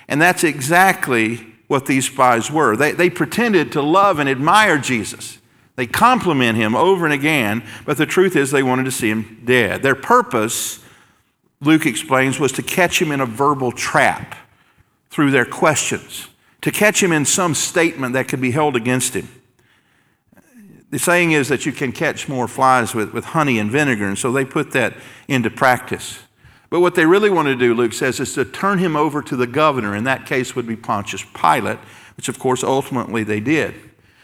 And 0.07 0.21
that's 0.21 0.43
exactly 0.43 1.53
what 1.67 1.85
these 1.85 2.07
spies 2.07 2.51
were. 2.51 2.75
They, 2.75 2.91
they 2.91 3.09
pretended 3.09 3.71
to 3.71 3.81
love 3.81 4.19
and 4.19 4.29
admire 4.29 4.77
Jesus. 4.77 5.39
They 5.75 5.87
compliment 5.87 6.57
him 6.57 6.75
over 6.75 7.05
and 7.05 7.13
again, 7.13 7.63
but 7.85 7.97
the 7.97 8.05
truth 8.05 8.35
is 8.35 8.51
they 8.51 8.61
wanted 8.61 8.83
to 8.83 8.91
see 8.91 9.09
him 9.09 9.41
dead. 9.43 9.81
Their 9.81 9.95
purpose, 9.95 10.82
Luke 11.65 11.85
explains, 11.85 12.39
was 12.39 12.51
to 12.53 12.63
catch 12.63 13.01
him 13.01 13.11
in 13.11 13.21
a 13.21 13.25
verbal 13.25 13.71
trap 13.71 14.35
through 15.09 15.31
their 15.31 15.45
questions, 15.45 16.27
to 16.61 16.71
catch 16.71 17.01
him 17.01 17.11
in 17.11 17.25
some 17.25 17.53
statement 17.53 18.13
that 18.13 18.27
could 18.27 18.41
be 18.41 18.51
held 18.51 18.75
against 18.75 19.15
him. 19.15 19.27
The 20.89 20.99
saying 20.99 21.31
is 21.31 21.47
that 21.47 21.65
you 21.65 21.71
can 21.71 21.91
catch 21.91 22.29
more 22.29 22.47
flies 22.47 22.93
with, 22.93 23.13
with 23.13 23.25
honey 23.25 23.57
and 23.57 23.71
vinegar, 23.71 24.05
and 24.05 24.17
so 24.17 24.31
they 24.31 24.45
put 24.45 24.71
that 24.73 24.93
into 25.27 25.49
practice. 25.49 26.19
But 26.69 26.81
what 26.81 26.95
they 26.95 27.05
really 27.05 27.29
want 27.29 27.47
to 27.47 27.55
do, 27.55 27.73
Luke 27.73 27.93
says, 27.93 28.19
is 28.19 28.33
to 28.33 28.45
turn 28.45 28.79
him 28.79 28.95
over 28.95 29.21
to 29.21 29.35
the 29.35 29.47
governor. 29.47 29.95
In 29.95 30.03
that 30.05 30.25
case, 30.25 30.55
would 30.55 30.67
be 30.67 30.75
Pontius 30.75 31.23
Pilate, 31.33 31.79
which 32.15 32.29
of 32.29 32.39
course 32.39 32.63
ultimately 32.63 33.23
they 33.23 33.39
did. 33.39 33.75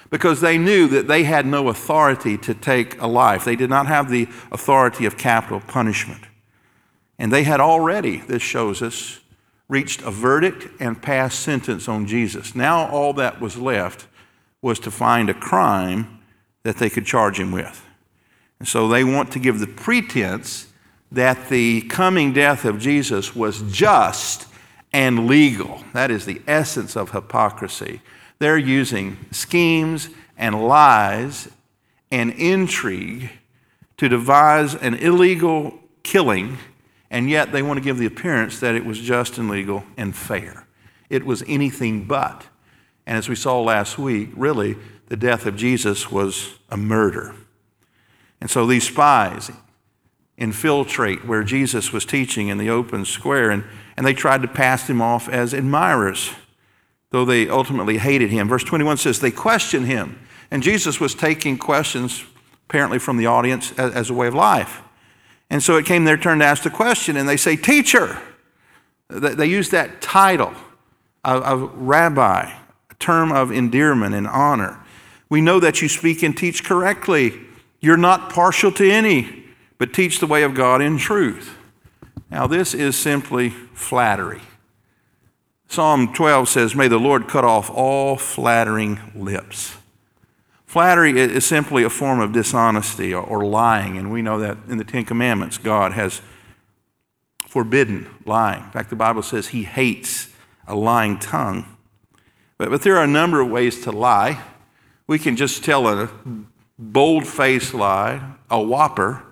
Because 0.10 0.42
they 0.42 0.58
knew 0.58 0.88
that 0.88 1.08
they 1.08 1.24
had 1.24 1.46
no 1.46 1.70
authority 1.70 2.38
to 2.40 2.54
take 2.56 3.00
a 3.00 3.08
life. 3.08 3.46
They 3.46 3.56
did 3.56 3.70
not 3.70 3.86
have 3.86 4.10
the 4.10 4.28
authority 4.52 5.06
of 5.06 5.18
capital 5.18 5.60
punishment. 5.60 6.22
And 7.20 7.32
they 7.32 7.44
had 7.44 7.60
already, 7.60 8.18
this 8.18 8.42
shows 8.42 8.82
us, 8.82 9.20
reached 9.68 10.02
a 10.02 10.10
verdict 10.10 10.68
and 10.82 11.00
passed 11.00 11.42
sentence 11.42 11.88
on 11.88 12.08
Jesus. 12.08 12.56
Now 12.56 12.90
all 12.90 13.14
that 13.14 13.40
was 13.40 13.58
left 13.58 14.08
was 14.62 14.80
to 14.80 14.90
find 14.90 15.30
a 15.30 15.34
crime 15.34 16.22
that 16.64 16.78
they 16.78 16.90
could 16.90 17.06
charge 17.06 17.40
him 17.40 17.52
with. 17.52 17.86
And 18.58 18.68
so 18.68 18.88
they 18.88 19.04
want 19.04 19.32
to 19.34 19.40
give 19.40 19.60
the 19.60 19.68
pretense 19.68 20.68
that 21.12 21.50
the 21.50 21.82
coming 21.82 22.34
death 22.34 22.66
of 22.66 22.80
Jesus 22.80 23.36
was 23.36 23.62
just 23.72 24.48
and 24.92 25.28
legal. 25.28 25.84
That 25.94 26.12
is 26.12 26.26
the 26.26 26.42
essence 26.48 26.96
of 26.96 27.12
hypocrisy. 27.12 28.02
They're 28.40 28.58
using 28.58 29.18
schemes 29.32 30.10
and 30.38 30.68
lies 30.68 31.50
and 32.12 32.32
intrigue 32.32 33.30
to 33.98 34.10
devise 34.10 34.76
an 34.76 34.96
illegal 34.96 35.80
killing, 36.04 36.58
and 37.12 37.30
yet 37.30 37.52
they 37.52 37.62
want 37.62 37.78
to 37.78 37.84
give 37.84 37.98
the 37.98 38.06
appearance 38.06 38.60
that 38.60 38.76
it 38.76 38.86
was 38.86 39.00
just 39.00 39.38
and 39.38 39.50
legal 39.50 39.84
and 39.98 40.16
fair. 40.16 40.68
It 41.10 41.26
was 41.26 41.44
anything 41.48 42.06
but. 42.06 42.48
And 43.06 43.18
as 43.18 43.28
we 43.28 43.36
saw 43.36 43.62
last 43.62 43.98
week, 43.98 44.30
really, 44.36 44.78
the 45.08 45.18
death 45.18 45.46
of 45.46 45.56
Jesus 45.56 46.12
was 46.12 46.60
a 46.70 46.78
murder. 46.78 47.36
And 48.40 48.50
so 48.50 48.66
these 48.66 48.88
spies, 48.88 49.52
infiltrate 50.40 51.26
where 51.26 51.44
Jesus 51.44 51.92
was 51.92 52.06
teaching 52.06 52.48
in 52.48 52.58
the 52.58 52.70
open 52.70 53.06
square, 53.06 53.52
and, 53.52 53.66
and 53.98 54.06
they 54.06 54.14
tried 54.14 54.42
to 54.42 54.48
pass 54.48 54.90
him 54.90 55.02
off 55.02 55.28
as 55.28 55.54
admirers, 55.54 56.32
though 57.12 57.26
they 57.26 57.50
ultimately 57.50 57.98
hated 57.98 58.30
him. 58.30 58.48
Verse 58.48 58.64
21 58.64 58.98
says 58.98 59.20
they 59.20 59.32
questioned 59.32 59.86
him, 59.86 60.18
and 60.50 60.64
Jesus 60.64 61.00
was 61.00 61.14
taking 61.14 61.58
questions 61.58 62.24
apparently 62.70 63.00
from 63.00 63.18
the 63.18 63.26
audience 63.26 63.72
as, 63.74 63.94
as 63.94 64.10
a 64.10 64.14
way 64.14 64.28
of 64.28 64.34
life. 64.34 64.82
And 65.50 65.64
so 65.64 65.78
it 65.78 65.86
came 65.86 66.06
their 66.06 66.18
turn 66.18 66.40
to 66.40 66.46
ask 66.46 66.64
the 66.64 66.70
question, 66.70 67.18
and 67.18 67.28
they 67.28 67.38
say, 67.38 67.56
Teacher. 67.56 68.20
They 69.10 69.48
use 69.48 69.70
that 69.70 70.02
title 70.02 70.54
of, 71.24 71.42
of 71.42 71.74
rabbi, 71.76 72.52
a 72.92 72.96
term 73.00 73.32
of 73.32 73.52
endearment 73.52 74.14
and 74.14 74.28
honor. 74.28 74.80
We 75.30 75.42
know 75.42 75.60
that 75.60 75.82
you 75.82 75.90
speak 75.90 76.22
and 76.22 76.38
teach 76.38 76.64
correctly. 76.64 77.40
You're 77.80 77.98
not 77.98 78.30
partial 78.30 78.72
to 78.74 78.88
any 78.88 79.40
but 79.80 79.94
teach 79.94 80.20
the 80.20 80.28
way 80.28 80.44
of 80.44 80.54
God 80.54 80.82
in 80.82 81.00
truth. 81.00 81.58
Now, 82.30 82.46
this 82.46 82.76
is 82.76 82.96
simply 82.96 83.50
flattery. 83.50 84.42
Psalm 85.68 86.14
12 86.14 86.50
says, 86.50 86.76
May 86.76 86.88
the 86.88 87.00
Lord 87.00 87.28
cut 87.28 87.44
off 87.44 87.72
all 87.72 88.18
flattering 88.18 89.00
lips. 89.16 89.78
Flattery 90.70 91.20
is 91.20 91.48
simply 91.48 91.84
a 91.84 91.90
form 91.90 92.20
of 92.20 92.32
dishonesty 92.32 93.12
or 93.12 93.44
lying, 93.44 93.98
and 93.98 94.12
we 94.12 94.22
know 94.22 94.38
that 94.38 94.56
in 94.68 94.78
the 94.78 94.84
Ten 94.84 95.04
Commandments, 95.04 95.58
God 95.58 95.94
has 95.94 96.22
forbidden 97.48 98.08
lying. 98.24 98.66
In 98.66 98.70
fact, 98.70 98.92
the 98.92 98.96
Bible 98.96 99.24
says 99.24 99.48
He 99.48 99.64
hates 99.64 100.30
a 100.68 100.76
lying 100.76 101.18
tongue. 101.18 101.66
But, 102.60 102.70
but 102.70 102.84
there 102.84 102.98
are 102.98 103.04
a 103.04 103.08
number 103.08 103.42
of 103.42 103.50
ways 103.50 103.82
to 103.86 103.92
lie. 103.92 104.44
We 105.08 105.18
can 105.18 105.36
just 105.36 105.64
tell 105.64 105.88
a 105.88 106.08
bold 106.78 107.26
faced 107.26 107.74
lie, 107.74 108.36
a 108.52 108.62
whopper, 108.62 109.24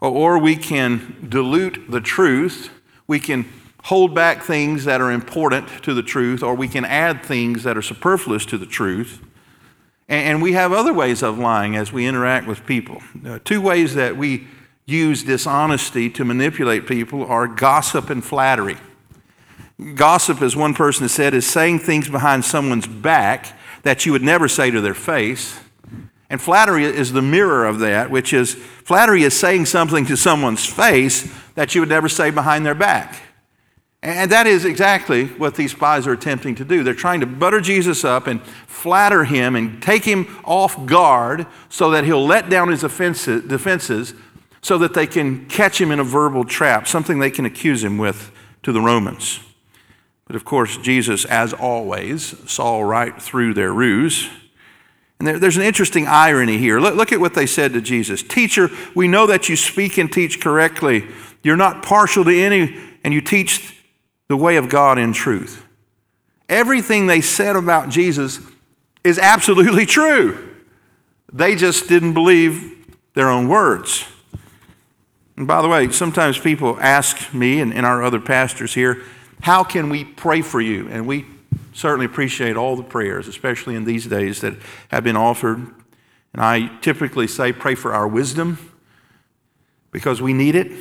or 0.00 0.40
we 0.40 0.56
can 0.56 1.28
dilute 1.28 1.88
the 1.88 2.00
truth. 2.00 2.70
We 3.06 3.20
can 3.20 3.48
hold 3.84 4.12
back 4.12 4.42
things 4.42 4.86
that 4.86 5.00
are 5.00 5.12
important 5.12 5.84
to 5.84 5.94
the 5.94 6.02
truth, 6.02 6.42
or 6.42 6.56
we 6.56 6.66
can 6.66 6.84
add 6.84 7.22
things 7.22 7.62
that 7.62 7.76
are 7.78 7.82
superfluous 7.82 8.44
to 8.46 8.58
the 8.58 8.66
truth. 8.66 9.20
And 10.08 10.42
we 10.42 10.52
have 10.52 10.72
other 10.72 10.92
ways 10.92 11.22
of 11.22 11.38
lying 11.38 11.76
as 11.76 11.92
we 11.92 12.06
interact 12.06 12.46
with 12.46 12.66
people. 12.66 13.02
Uh, 13.26 13.38
two 13.42 13.60
ways 13.60 13.94
that 13.94 14.16
we 14.16 14.46
use 14.86 15.22
dishonesty 15.22 16.10
to 16.10 16.24
manipulate 16.24 16.86
people 16.86 17.24
are 17.24 17.46
gossip 17.46 18.10
and 18.10 18.22
flattery. 18.22 18.76
Gossip, 19.94 20.42
as 20.42 20.54
one 20.54 20.74
person 20.74 21.02
has 21.02 21.12
said, 21.12 21.34
is 21.34 21.46
saying 21.46 21.80
things 21.80 22.08
behind 22.08 22.44
someone's 22.44 22.86
back 22.86 23.58
that 23.82 24.04
you 24.04 24.12
would 24.12 24.22
never 24.22 24.46
say 24.46 24.70
to 24.70 24.80
their 24.80 24.94
face. 24.94 25.58
And 26.30 26.40
flattery 26.40 26.84
is 26.84 27.12
the 27.12 27.22
mirror 27.22 27.66
of 27.66 27.78
that, 27.80 28.10
which 28.10 28.32
is 28.32 28.54
flattery 28.54 29.22
is 29.22 29.38
saying 29.38 29.66
something 29.66 30.06
to 30.06 30.16
someone's 30.16 30.66
face 30.66 31.32
that 31.54 31.74
you 31.74 31.80
would 31.80 31.88
never 31.88 32.08
say 32.08 32.30
behind 32.30 32.64
their 32.64 32.74
back. 32.74 33.20
And 34.04 34.30
that 34.32 34.46
is 34.46 34.66
exactly 34.66 35.28
what 35.28 35.54
these 35.54 35.72
spies 35.72 36.06
are 36.06 36.12
attempting 36.12 36.54
to 36.56 36.64
do. 36.64 36.84
They're 36.84 36.92
trying 36.92 37.20
to 37.20 37.26
butter 37.26 37.62
Jesus 37.62 38.04
up 38.04 38.26
and 38.26 38.42
flatter 38.42 39.24
him 39.24 39.56
and 39.56 39.82
take 39.82 40.04
him 40.04 40.26
off 40.44 40.84
guard 40.84 41.46
so 41.70 41.90
that 41.90 42.04
he'll 42.04 42.24
let 42.24 42.50
down 42.50 42.68
his 42.68 42.82
defenses 42.82 44.14
so 44.60 44.76
that 44.78 44.92
they 44.92 45.06
can 45.06 45.46
catch 45.46 45.80
him 45.80 45.90
in 45.90 46.00
a 46.00 46.04
verbal 46.04 46.44
trap, 46.44 46.86
something 46.86 47.18
they 47.18 47.30
can 47.30 47.46
accuse 47.46 47.82
him 47.82 47.96
with 47.96 48.30
to 48.62 48.72
the 48.72 48.80
Romans. 48.80 49.40
But 50.26 50.36
of 50.36 50.44
course, 50.44 50.76
Jesus, 50.76 51.24
as 51.24 51.54
always, 51.54 52.34
saw 52.50 52.82
right 52.82 53.20
through 53.20 53.54
their 53.54 53.72
ruse. 53.72 54.28
And 55.18 55.26
there, 55.26 55.38
there's 55.38 55.56
an 55.56 55.62
interesting 55.62 56.06
irony 56.06 56.58
here. 56.58 56.78
Look, 56.78 56.94
look 56.94 57.12
at 57.12 57.20
what 57.20 57.32
they 57.32 57.46
said 57.46 57.72
to 57.72 57.80
Jesus 57.80 58.22
Teacher, 58.22 58.68
we 58.94 59.08
know 59.08 59.26
that 59.26 59.48
you 59.48 59.56
speak 59.56 59.96
and 59.96 60.12
teach 60.12 60.42
correctly. 60.42 61.06
You're 61.42 61.56
not 61.56 61.82
partial 61.82 62.24
to 62.24 62.38
any, 62.38 62.78
and 63.02 63.14
you 63.14 63.22
teach 63.22 63.73
the 64.28 64.36
way 64.36 64.56
of 64.56 64.68
God 64.68 64.98
in 64.98 65.12
truth. 65.12 65.64
Everything 66.48 67.06
they 67.06 67.20
said 67.20 67.56
about 67.56 67.88
Jesus 67.88 68.40
is 69.02 69.18
absolutely 69.18 69.86
true. 69.98 70.50
They 71.32 71.56
just 71.56 71.88
didn't 71.88 72.14
believe 72.14 72.86
their 73.14 73.28
own 73.28 73.48
words. 73.48 74.06
And 75.36 75.46
by 75.46 75.62
the 75.62 75.68
way, 75.68 75.90
sometimes 75.90 76.38
people 76.38 76.78
ask 76.80 77.34
me 77.34 77.60
and, 77.60 77.72
and 77.74 77.84
our 77.84 78.02
other 78.02 78.20
pastors 78.20 78.74
here, 78.74 79.02
how 79.40 79.64
can 79.64 79.88
we 79.88 80.04
pray 80.04 80.42
for 80.42 80.60
you? 80.60 80.88
And 80.88 81.06
we 81.06 81.26
certainly 81.72 82.06
appreciate 82.06 82.56
all 82.56 82.76
the 82.76 82.84
prayers, 82.84 83.26
especially 83.26 83.74
in 83.74 83.84
these 83.84 84.06
days 84.06 84.40
that 84.42 84.54
have 84.88 85.02
been 85.02 85.16
offered. 85.16 85.58
And 86.32 86.42
I 86.42 86.68
typically 86.80 87.26
say, 87.26 87.52
pray 87.52 87.74
for 87.74 87.92
our 87.92 88.06
wisdom 88.06 88.58
because 89.90 90.22
we 90.22 90.32
need 90.32 90.54
it. 90.54 90.72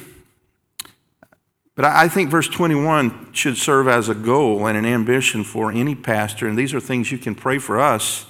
But 1.75 1.85
I 1.85 2.07
think 2.07 2.29
verse 2.29 2.47
21 2.47 3.33
should 3.33 3.57
serve 3.57 3.87
as 3.87 4.07
a 4.07 4.13
goal 4.13 4.67
and 4.67 4.77
an 4.77 4.85
ambition 4.85 5.43
for 5.43 5.71
any 5.71 5.95
pastor, 5.95 6.47
and 6.47 6.57
these 6.57 6.73
are 6.73 6.79
things 6.79 7.11
you 7.11 7.17
can 7.17 7.33
pray 7.33 7.57
for 7.57 7.79
us. 7.79 8.27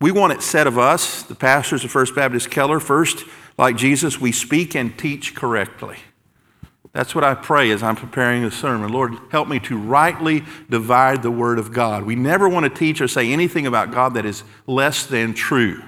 We 0.00 0.10
want 0.10 0.32
it 0.32 0.42
said 0.42 0.66
of 0.66 0.78
us, 0.78 1.22
the 1.22 1.34
pastors 1.34 1.84
of 1.84 1.90
First 1.90 2.14
Baptist 2.14 2.50
Keller, 2.50 2.80
first, 2.80 3.24
like 3.58 3.76
Jesus, 3.76 4.20
we 4.20 4.32
speak 4.32 4.74
and 4.74 4.98
teach 4.98 5.34
correctly. 5.34 5.98
That's 6.92 7.14
what 7.14 7.24
I 7.24 7.34
pray 7.34 7.70
as 7.70 7.82
I'm 7.82 7.96
preparing 7.96 8.42
the 8.42 8.50
sermon. 8.50 8.92
Lord, 8.92 9.14
help 9.30 9.48
me 9.48 9.58
to 9.60 9.78
rightly 9.78 10.44
divide 10.68 11.22
the 11.22 11.30
Word 11.30 11.58
of 11.58 11.72
God. 11.72 12.04
We 12.04 12.16
never 12.16 12.48
want 12.48 12.64
to 12.64 12.70
teach 12.70 13.00
or 13.00 13.08
say 13.08 13.32
anything 13.32 13.66
about 13.66 13.92
God 13.92 14.14
that 14.14 14.26
is 14.26 14.44
less 14.66 15.06
than 15.06 15.34
true. 15.34 15.82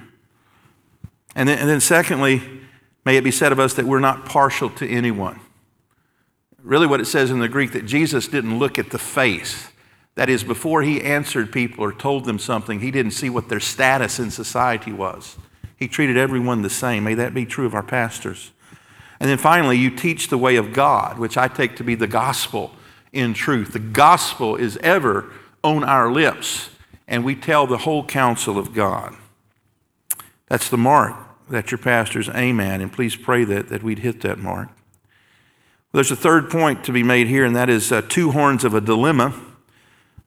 And 1.35 1.49
then, 1.49 1.59
and 1.59 1.69
then 1.69 1.81
secondly, 1.81 2.41
may 3.05 3.17
it 3.17 3.23
be 3.23 3.31
said 3.31 3.51
of 3.51 3.59
us 3.59 3.73
that 3.73 3.85
we're 3.85 3.99
not 3.99 4.25
partial 4.25 4.69
to 4.71 4.89
anyone. 4.89 5.39
Really, 6.65 6.87
what 6.87 6.99
it 6.99 7.05
says 7.05 7.29
in 7.29 7.39
the 7.39 7.47
Greek 7.47 7.73
that 7.73 7.85
Jesus 7.85 8.27
didn't 8.27 8.57
look 8.57 8.79
at 8.79 8.89
the 8.89 8.97
face. 8.97 9.69
That 10.15 10.29
is, 10.29 10.43
before 10.43 10.81
he 10.81 10.99
answered 11.01 11.51
people 11.51 11.83
or 11.83 11.93
told 11.93 12.25
them 12.25 12.39
something, 12.39 12.79
he 12.79 12.89
didn't 12.89 13.11
see 13.11 13.29
what 13.29 13.49
their 13.49 13.59
status 13.59 14.17
in 14.17 14.31
society 14.31 14.91
was. 14.91 15.37
He 15.77 15.87
treated 15.87 16.17
everyone 16.17 16.63
the 16.63 16.69
same. 16.71 17.03
May 17.03 17.13
that 17.13 17.35
be 17.35 17.45
true 17.45 17.67
of 17.67 17.75
our 17.75 17.83
pastors. 17.83 18.51
And 19.19 19.29
then 19.29 19.37
finally, 19.37 19.77
you 19.77 19.91
teach 19.91 20.29
the 20.29 20.39
way 20.39 20.55
of 20.55 20.73
God, 20.73 21.19
which 21.19 21.37
I 21.37 21.47
take 21.47 21.75
to 21.75 21.83
be 21.83 21.93
the 21.93 22.07
gospel 22.07 22.71
in 23.13 23.35
truth. 23.35 23.71
The 23.71 23.79
gospel 23.79 24.55
is 24.55 24.77
ever 24.77 25.31
on 25.63 25.83
our 25.83 26.11
lips, 26.11 26.69
and 27.07 27.23
we 27.23 27.35
tell 27.35 27.67
the 27.67 27.79
whole 27.79 28.03
counsel 28.05 28.57
of 28.57 28.73
God. 28.73 29.15
That's 30.47 30.69
the 30.69 30.77
mark 30.77 31.15
that 31.49 31.69
your 31.69 31.77
pastors 31.77 32.27
aim 32.33 32.59
at, 32.59 32.81
and 32.81 32.91
please 32.91 33.15
pray 33.15 33.43
that, 33.43 33.69
that 33.69 33.83
we'd 33.83 33.99
hit 33.99 34.21
that 34.21 34.39
mark. 34.39 34.69
There's 35.95 36.11
a 36.11 36.15
third 36.17 36.49
point 36.49 36.83
to 36.83 36.91
be 36.91 37.03
made 37.03 37.27
here, 37.27 37.45
and 37.45 37.55
that 37.55 37.69
is 37.69 37.89
uh, 37.89 38.01
two 38.01 38.31
horns 38.31 38.65
of 38.65 38.73
a 38.73 38.81
dilemma. 38.81 39.33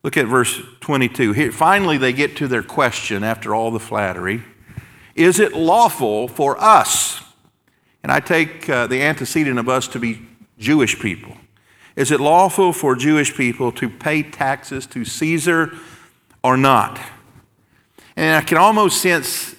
Look 0.03 0.17
at 0.17 0.25
verse 0.25 0.63
22. 0.81 1.33
Here, 1.33 1.53
finally, 1.53 1.99
they 1.99 2.15
get 2.15 2.37
to 2.37 2.49
their 2.49 2.63
question 2.63 3.23
after 3.23 3.55
all 3.55 3.71
the 3.71 3.79
flattery 3.79 4.43
Is 5.15 5.39
it 5.39 5.53
lawful 5.53 6.27
for 6.27 6.59
us? 6.59 7.21
And 8.03 8.11
I 8.11 8.21
take 8.21 8.67
uh, 8.71 8.87
the 8.87 9.03
antecedent 9.03 9.59
of 9.59 9.69
us 9.69 9.87
to 9.89 9.99
be 9.99 10.27
Jewish 10.59 10.99
people. 10.99 11.37
Is 11.97 12.11
it 12.11 12.19
lawful 12.19 12.73
for 12.73 12.97
Jewish 12.97 13.37
people 13.37 13.71
to 13.73 13.91
pay 13.91 14.23
taxes 14.23 14.87
to 14.87 15.05
Caesar 15.05 15.75
or 16.43 16.57
not? 16.57 16.99
And 18.17 18.37
I 18.37 18.41
can 18.41 18.57
almost 18.57 19.03
sense 19.03 19.55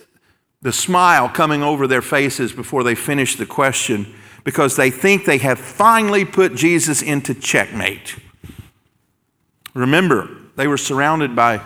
the 0.64 0.74
smile 0.74 1.30
coming 1.30 1.62
over 1.62 1.86
their 1.86 2.02
faces 2.02 2.52
before 2.52 2.84
they 2.84 2.96
finish 2.96 3.36
the 3.36 3.46
question 3.46 4.16
because 4.44 4.76
they 4.76 4.90
think 4.90 5.26
they 5.26 5.38
have 5.40 5.60
finally 5.60 6.26
put 6.26 6.56
Jesus 6.56 7.02
into 7.02 7.34
checkmate. 7.34 8.16
Remember, 9.74 10.30
they 10.56 10.68
were 10.68 10.78
surrounded 10.78 11.36
by 11.36 11.62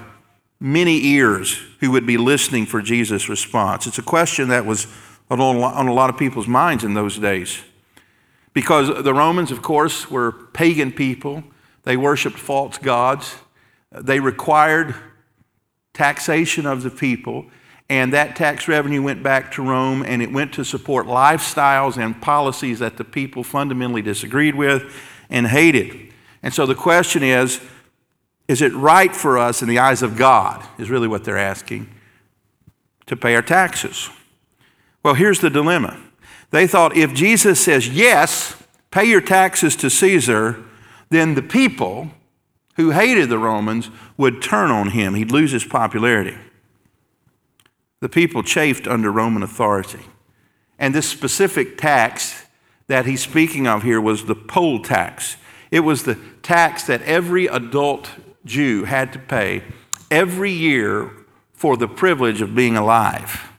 many 0.59 1.05
ears 1.05 1.59
who 1.79 1.91
would 1.91 2.05
be 2.05 2.17
listening 2.17 2.65
for 2.65 2.81
Jesus' 2.81 3.27
response. 3.27 3.87
It's 3.87 3.97
a 3.97 4.03
question 4.03 4.49
that 4.49 4.65
was 4.65 4.87
on 5.29 5.39
a 5.87 5.93
lot 5.93 6.09
of 6.09 6.17
people's 6.17 6.47
minds 6.47 6.83
in 6.83 6.93
those 6.93 7.17
days. 7.17 7.61
Because 8.53 9.03
the 9.03 9.13
Romans, 9.13 9.51
of 9.51 9.61
course, 9.61 10.11
were 10.11 10.31
pagan 10.31 10.91
people, 10.91 11.43
they 11.83 11.97
worshiped 11.97 12.37
false 12.37 12.77
gods, 12.77 13.35
they 13.91 14.19
required 14.19 14.95
taxation 15.93 16.65
of 16.65 16.83
the 16.83 16.89
people, 16.89 17.45
and 17.93 18.11
that 18.11 18.35
tax 18.35 18.67
revenue 18.67 19.03
went 19.03 19.21
back 19.21 19.51
to 19.51 19.61
Rome 19.61 20.01
and 20.01 20.19
it 20.19 20.31
went 20.31 20.51
to 20.53 20.65
support 20.65 21.05
lifestyles 21.05 21.95
and 21.95 22.19
policies 22.19 22.79
that 22.79 22.97
the 22.97 23.03
people 23.03 23.43
fundamentally 23.43 24.01
disagreed 24.01 24.55
with 24.55 24.91
and 25.29 25.45
hated. 25.45 26.11
And 26.41 26.51
so 26.51 26.65
the 26.65 26.73
question 26.73 27.21
is 27.21 27.61
is 28.47 28.63
it 28.63 28.73
right 28.73 29.15
for 29.15 29.37
us 29.37 29.61
in 29.61 29.69
the 29.69 29.77
eyes 29.77 30.01
of 30.01 30.17
God, 30.17 30.67
is 30.79 30.89
really 30.89 31.07
what 31.07 31.23
they're 31.23 31.37
asking, 31.37 31.87
to 33.05 33.15
pay 33.15 33.35
our 33.35 33.43
taxes? 33.43 34.09
Well, 35.03 35.13
here's 35.13 35.39
the 35.39 35.51
dilemma. 35.51 36.01
They 36.49 36.65
thought 36.65 36.97
if 36.97 37.13
Jesus 37.13 37.63
says, 37.63 37.87
yes, 37.87 38.55
pay 38.89 39.05
your 39.05 39.21
taxes 39.21 39.75
to 39.75 39.89
Caesar, 39.91 40.63
then 41.11 41.35
the 41.35 41.43
people 41.43 42.09
who 42.75 42.89
hated 42.89 43.29
the 43.29 43.37
Romans 43.37 43.91
would 44.17 44.41
turn 44.41 44.71
on 44.71 44.89
him. 44.89 45.13
He'd 45.13 45.31
lose 45.31 45.51
his 45.51 45.63
popularity. 45.63 46.35
The 48.03 48.09
people 48.09 48.43
chafed 48.43 48.85
under 48.85 49.09
Roman 49.09 49.43
authority. 49.43 50.01
And 50.77 50.93
this 50.93 51.07
specific 51.07 51.77
tax 51.77 52.47
that 52.87 53.05
he's 53.05 53.21
speaking 53.21 53.65
of 53.65 53.83
here 53.83 54.01
was 54.01 54.25
the 54.25 54.35
poll 54.35 54.81
tax. 54.81 55.37
It 55.71 55.79
was 55.79 56.03
the 56.03 56.19
tax 56.41 56.83
that 56.83 57.01
every 57.03 57.47
adult 57.47 58.09
Jew 58.43 58.83
had 58.83 59.13
to 59.13 59.19
pay 59.19 59.63
every 60.11 60.51
year 60.51 61.11
for 61.53 61.77
the 61.77 61.87
privilege 61.87 62.41
of 62.41 62.53
being 62.53 62.75
alive. 62.75 63.53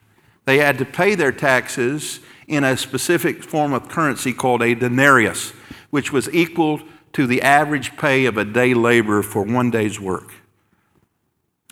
They 0.44 0.58
had 0.58 0.76
to 0.76 0.84
pay 0.84 1.14
their 1.14 1.32
taxes 1.32 2.20
in 2.46 2.64
a 2.64 2.76
specific 2.76 3.42
form 3.42 3.72
of 3.72 3.88
currency 3.88 4.34
called 4.34 4.60
a 4.60 4.74
denarius, 4.74 5.54
which 5.88 6.12
was 6.12 6.28
equal 6.34 6.82
to 7.14 7.26
the 7.26 7.40
average 7.40 7.96
pay 7.96 8.26
of 8.26 8.36
a 8.36 8.44
day 8.44 8.74
laborer 8.74 9.22
for 9.22 9.42
one 9.42 9.70
day's 9.70 9.98
work. 9.98 10.43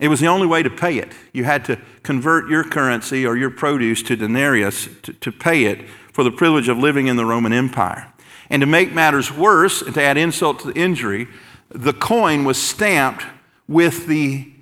It 0.00 0.08
was 0.08 0.20
the 0.20 0.26
only 0.26 0.46
way 0.46 0.62
to 0.62 0.70
pay 0.70 0.98
it. 0.98 1.12
You 1.32 1.44
had 1.44 1.64
to 1.66 1.78
convert 2.02 2.48
your 2.48 2.64
currency 2.64 3.26
or 3.26 3.36
your 3.36 3.50
produce 3.50 4.02
to 4.04 4.16
denarius 4.16 4.88
to, 5.02 5.12
to 5.12 5.32
pay 5.32 5.64
it 5.64 5.88
for 6.12 6.24
the 6.24 6.30
privilege 6.30 6.68
of 6.68 6.78
living 6.78 7.06
in 7.06 7.16
the 7.16 7.26
Roman 7.26 7.52
Empire. 7.52 8.12
And 8.50 8.60
to 8.60 8.66
make 8.66 8.92
matters 8.92 9.32
worse, 9.32 9.82
and 9.82 9.94
to 9.94 10.02
add 10.02 10.16
insult 10.16 10.60
to 10.60 10.72
injury, 10.72 11.28
the 11.70 11.92
coin 11.92 12.44
was 12.44 12.60
stamped 12.60 13.24
with 13.66 14.06
the 14.06 14.52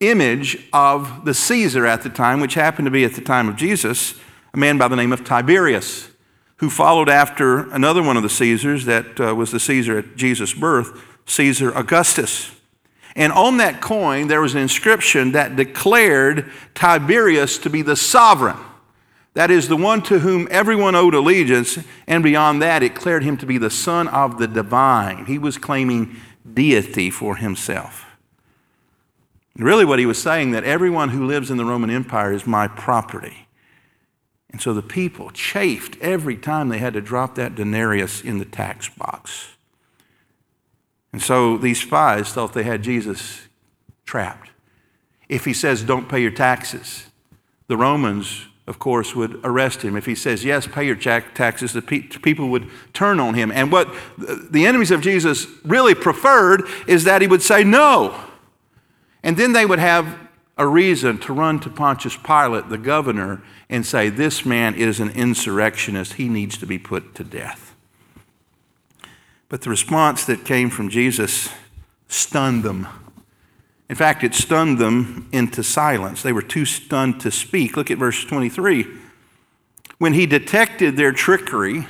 image 0.00 0.66
of 0.72 1.24
the 1.24 1.34
Caesar 1.34 1.86
at 1.86 2.02
the 2.02 2.08
time, 2.08 2.40
which 2.40 2.54
happened 2.54 2.86
to 2.86 2.90
be 2.90 3.04
at 3.04 3.14
the 3.14 3.20
time 3.20 3.48
of 3.48 3.56
Jesus, 3.56 4.14
a 4.54 4.56
man 4.56 4.78
by 4.78 4.88
the 4.88 4.96
name 4.96 5.12
of 5.12 5.24
Tiberius, 5.24 6.10
who 6.56 6.70
followed 6.70 7.08
after 7.08 7.70
another 7.70 8.02
one 8.02 8.16
of 8.16 8.22
the 8.22 8.28
Caesars 8.28 8.84
that 8.86 9.20
uh, 9.20 9.34
was 9.34 9.50
the 9.50 9.60
Caesar 9.60 9.98
at 9.98 10.16
Jesus' 10.16 10.54
birth, 10.54 11.04
Caesar 11.26 11.70
Augustus. 11.72 12.50
And 13.20 13.34
on 13.34 13.58
that 13.58 13.82
coin, 13.82 14.28
there 14.28 14.40
was 14.40 14.54
an 14.54 14.62
inscription 14.62 15.32
that 15.32 15.54
declared 15.54 16.50
Tiberius 16.74 17.58
to 17.58 17.68
be 17.68 17.82
the 17.82 17.94
sovereign. 17.94 18.56
That 19.34 19.50
is, 19.50 19.68
the 19.68 19.76
one 19.76 20.00
to 20.04 20.20
whom 20.20 20.48
everyone 20.50 20.94
owed 20.94 21.12
allegiance, 21.12 21.78
and 22.06 22.24
beyond 22.24 22.62
that, 22.62 22.82
it 22.82 22.94
declared 22.94 23.22
him 23.22 23.36
to 23.36 23.44
be 23.44 23.58
the 23.58 23.68
son 23.68 24.08
of 24.08 24.38
the 24.38 24.48
divine. 24.48 25.26
He 25.26 25.36
was 25.36 25.58
claiming 25.58 26.16
deity 26.50 27.10
for 27.10 27.36
himself. 27.36 28.06
And 29.54 29.66
really, 29.66 29.84
what 29.84 29.98
he 29.98 30.06
was 30.06 30.20
saying 30.20 30.52
that 30.52 30.64
everyone 30.64 31.10
who 31.10 31.26
lives 31.26 31.50
in 31.50 31.58
the 31.58 31.64
Roman 31.66 31.90
Empire 31.90 32.32
is 32.32 32.46
my 32.46 32.68
property. 32.68 33.48
And 34.50 34.62
so 34.62 34.72
the 34.72 34.80
people 34.80 35.28
chafed 35.28 35.98
every 36.00 36.38
time 36.38 36.70
they 36.70 36.78
had 36.78 36.94
to 36.94 37.02
drop 37.02 37.34
that 37.34 37.54
denarius 37.54 38.22
in 38.22 38.38
the 38.38 38.46
tax 38.46 38.88
box. 38.88 39.58
And 41.12 41.20
so 41.20 41.56
these 41.56 41.80
spies 41.80 42.32
thought 42.32 42.52
they 42.52 42.62
had 42.62 42.82
Jesus 42.82 43.48
trapped. 44.04 44.50
If 45.28 45.44
he 45.44 45.52
says, 45.52 45.82
don't 45.82 46.08
pay 46.08 46.20
your 46.20 46.30
taxes, 46.30 47.06
the 47.68 47.76
Romans, 47.76 48.46
of 48.66 48.78
course, 48.78 49.14
would 49.14 49.40
arrest 49.44 49.82
him. 49.82 49.96
If 49.96 50.06
he 50.06 50.14
says, 50.14 50.44
yes, 50.44 50.66
pay 50.66 50.84
your 50.84 50.96
taxes, 50.96 51.72
the 51.72 51.82
people 51.82 52.48
would 52.48 52.68
turn 52.92 53.20
on 53.20 53.34
him. 53.34 53.50
And 53.52 53.70
what 53.70 53.92
the 54.18 54.66
enemies 54.66 54.90
of 54.90 55.00
Jesus 55.00 55.46
really 55.64 55.94
preferred 55.94 56.62
is 56.86 57.04
that 57.04 57.22
he 57.22 57.28
would 57.28 57.42
say 57.42 57.64
no. 57.64 58.18
And 59.22 59.36
then 59.36 59.52
they 59.52 59.66
would 59.66 59.78
have 59.78 60.18
a 60.56 60.66
reason 60.66 61.18
to 61.18 61.32
run 61.32 61.58
to 61.60 61.70
Pontius 61.70 62.16
Pilate, 62.16 62.68
the 62.68 62.78
governor, 62.78 63.42
and 63.68 63.86
say, 63.86 64.08
This 64.08 64.44
man 64.44 64.74
is 64.74 65.00
an 65.00 65.10
insurrectionist. 65.10 66.14
He 66.14 66.28
needs 66.28 66.58
to 66.58 66.66
be 66.66 66.78
put 66.78 67.14
to 67.14 67.24
death. 67.24 67.69
But 69.50 69.62
the 69.62 69.68
response 69.68 70.24
that 70.24 70.44
came 70.44 70.70
from 70.70 70.88
Jesus 70.88 71.50
stunned 72.08 72.62
them. 72.62 72.86
In 73.90 73.96
fact, 73.96 74.22
it 74.22 74.32
stunned 74.32 74.78
them 74.78 75.28
into 75.32 75.64
silence. 75.64 76.22
They 76.22 76.32
were 76.32 76.40
too 76.40 76.64
stunned 76.64 77.20
to 77.22 77.32
speak. 77.32 77.76
Look 77.76 77.90
at 77.90 77.98
verse 77.98 78.24
23. 78.24 78.86
When 79.98 80.14
he 80.14 80.24
detected 80.24 80.96
their 80.96 81.10
trickery 81.10 81.88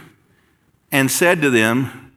and 0.90 1.10
said 1.10 1.42
to 1.42 1.50
them, 1.50 2.12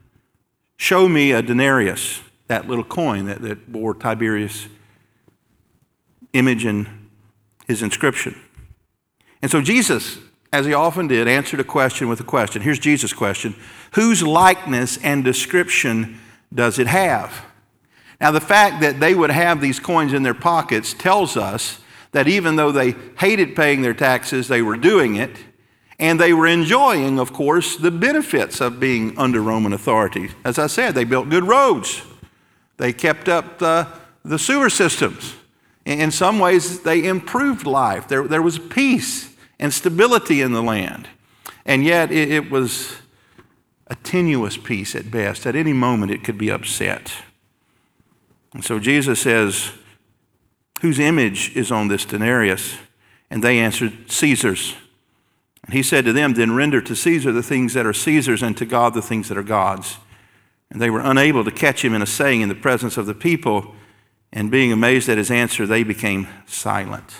Show 0.77 1.07
me 1.07 1.33
a 1.33 1.41
denarius, 1.41 2.21
that 2.47 2.67
little 2.67 2.83
coin 2.83 3.25
that, 3.25 3.41
that 3.41 3.71
bore 3.71 3.93
Tiberius' 3.93 4.67
image 6.31 6.63
and 6.65 7.09
his 7.67 7.83
inscription. 7.83 8.39
And 9.41 9.51
so 9.51 9.61
Jesus 9.61 10.17
as 10.53 10.67
he 10.67 10.73
often 10.73 11.07
did, 11.07 11.27
answered 11.27 11.59
a 11.59 11.63
question 11.63 12.07
with 12.07 12.19
a 12.19 12.23
question. 12.23 12.61
Here's 12.61 12.79
Jesus' 12.79 13.11
question 13.11 13.55
Whose 13.93 14.21
likeness 14.21 14.97
and 14.97 15.23
description 15.23 16.19
does 16.53 16.77
it 16.77 16.87
have? 16.87 17.43
Now, 18.21 18.31
the 18.31 18.39
fact 18.39 18.79
that 18.81 18.99
they 18.99 19.15
would 19.15 19.31
have 19.31 19.59
these 19.59 19.79
coins 19.79 20.13
in 20.13 20.21
their 20.21 20.35
pockets 20.35 20.93
tells 20.93 21.35
us 21.35 21.79
that 22.11 22.27
even 22.27 22.55
though 22.55 22.71
they 22.71 22.91
hated 23.17 23.55
paying 23.55 23.81
their 23.81 23.95
taxes, 23.95 24.47
they 24.47 24.61
were 24.61 24.77
doing 24.77 25.15
it. 25.15 25.35
And 25.97 26.19
they 26.19 26.33
were 26.33 26.47
enjoying, 26.47 27.19
of 27.19 27.33
course, 27.33 27.75
the 27.75 27.91
benefits 27.91 28.61
of 28.61 28.79
being 28.79 29.17
under 29.17 29.41
Roman 29.41 29.73
authority. 29.73 30.29
As 30.45 30.59
I 30.59 30.67
said, 30.67 30.93
they 30.93 31.03
built 31.03 31.29
good 31.29 31.45
roads, 31.45 32.03
they 32.77 32.93
kept 32.93 33.27
up 33.27 33.57
the, 33.57 33.87
the 34.23 34.37
sewer 34.37 34.69
systems. 34.69 35.33
In 35.85 36.11
some 36.11 36.39
ways, 36.39 36.81
they 36.81 37.05
improved 37.05 37.65
life. 37.65 38.07
There, 38.07 38.27
there 38.27 38.41
was 38.41 38.57
peace 38.57 39.32
and 39.59 39.73
stability 39.73 40.41
in 40.41 40.51
the 40.51 40.63
land. 40.63 41.07
And 41.65 41.83
yet 41.83 42.11
it, 42.11 42.31
it 42.31 42.51
was 42.51 42.97
a 43.87 43.95
tenuous 43.95 44.57
peace 44.57 44.95
at 44.95 45.11
best. 45.11 45.45
At 45.45 45.55
any 45.55 45.73
moment, 45.73 46.11
it 46.11 46.23
could 46.23 46.37
be 46.37 46.49
upset. 46.49 47.13
And 48.53 48.63
so 48.63 48.79
Jesus 48.79 49.21
says, 49.21 49.71
Whose 50.81 50.99
image 50.99 51.55
is 51.55 51.71
on 51.71 51.87
this 51.87 52.03
denarius? 52.03 52.77
And 53.29 53.43
they 53.43 53.59
answered, 53.59 54.11
Caesar's. 54.11 54.75
And 55.63 55.73
he 55.73 55.81
said 55.81 56.03
to 56.05 56.13
them, 56.13 56.33
Then 56.33 56.55
render 56.55 56.81
to 56.81 56.95
Caesar 56.95 57.31
the 57.31 57.41
things 57.41 57.73
that 57.73 57.85
are 57.85 57.93
Caesar's, 57.93 58.43
and 58.43 58.57
to 58.57 58.65
God 58.65 58.93
the 58.93 59.01
things 59.01 59.29
that 59.29 59.37
are 59.37 59.43
God's. 59.43 59.97
And 60.69 60.81
they 60.81 60.89
were 60.89 60.99
unable 60.99 61.43
to 61.45 61.51
catch 61.51 61.85
him 61.85 61.93
in 61.93 62.01
a 62.01 62.05
saying 62.05 62.41
in 62.41 62.49
the 62.49 62.55
presence 62.55 62.97
of 62.97 63.05
the 63.05 63.13
people. 63.13 63.75
And 64.31 64.51
being 64.51 64.71
amazed 64.71 65.07
at 65.07 65.17
his 65.17 65.31
answer, 65.31 65.65
they 65.65 65.83
became 65.83 66.27
silent. 66.47 67.13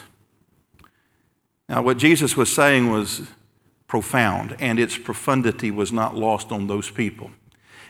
Now, 1.69 1.81
what 1.81 1.97
Jesus 1.97 2.35
was 2.35 2.51
saying 2.53 2.91
was 2.91 3.21
profound, 3.87 4.55
and 4.59 4.79
its 4.79 4.97
profundity 4.97 5.71
was 5.71 5.91
not 5.91 6.15
lost 6.15 6.51
on 6.51 6.67
those 6.67 6.89
people. 6.89 7.31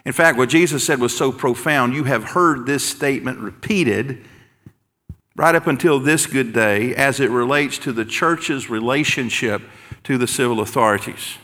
In 0.06 0.12
fact, 0.12 0.38
what 0.38 0.50
Jesus 0.50 0.86
said 0.86 1.00
was 1.00 1.16
so 1.16 1.32
profound, 1.32 1.94
you 1.94 2.04
have 2.04 2.24
heard 2.24 2.66
this 2.66 2.88
statement 2.88 3.40
repeated 3.40 4.26
right 5.36 5.56
up 5.56 5.66
until 5.66 6.00
this 6.00 6.28
good 6.28 6.54
day 6.54 6.94
as 6.96 7.20
it 7.20 7.30
relates 7.30 7.78
to 7.80 7.94
the 7.94 8.06
church's 8.06 8.70
relationship 8.70 9.62
to 10.04 10.18
the 10.18 10.28
civil 10.28 10.60
authorities. 10.60 11.38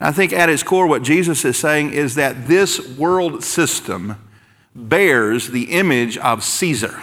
And 0.00 0.08
I 0.08 0.12
think 0.12 0.32
at 0.32 0.50
its 0.50 0.62
core, 0.62 0.86
what 0.86 1.02
Jesus 1.02 1.44
is 1.44 1.56
saying 1.56 1.92
is 1.92 2.16
that 2.16 2.48
this 2.48 2.86
world 2.98 3.44
system 3.44 4.16
bears 4.74 5.48
the 5.48 5.72
image 5.72 6.18
of 6.18 6.42
Caesar. 6.42 7.00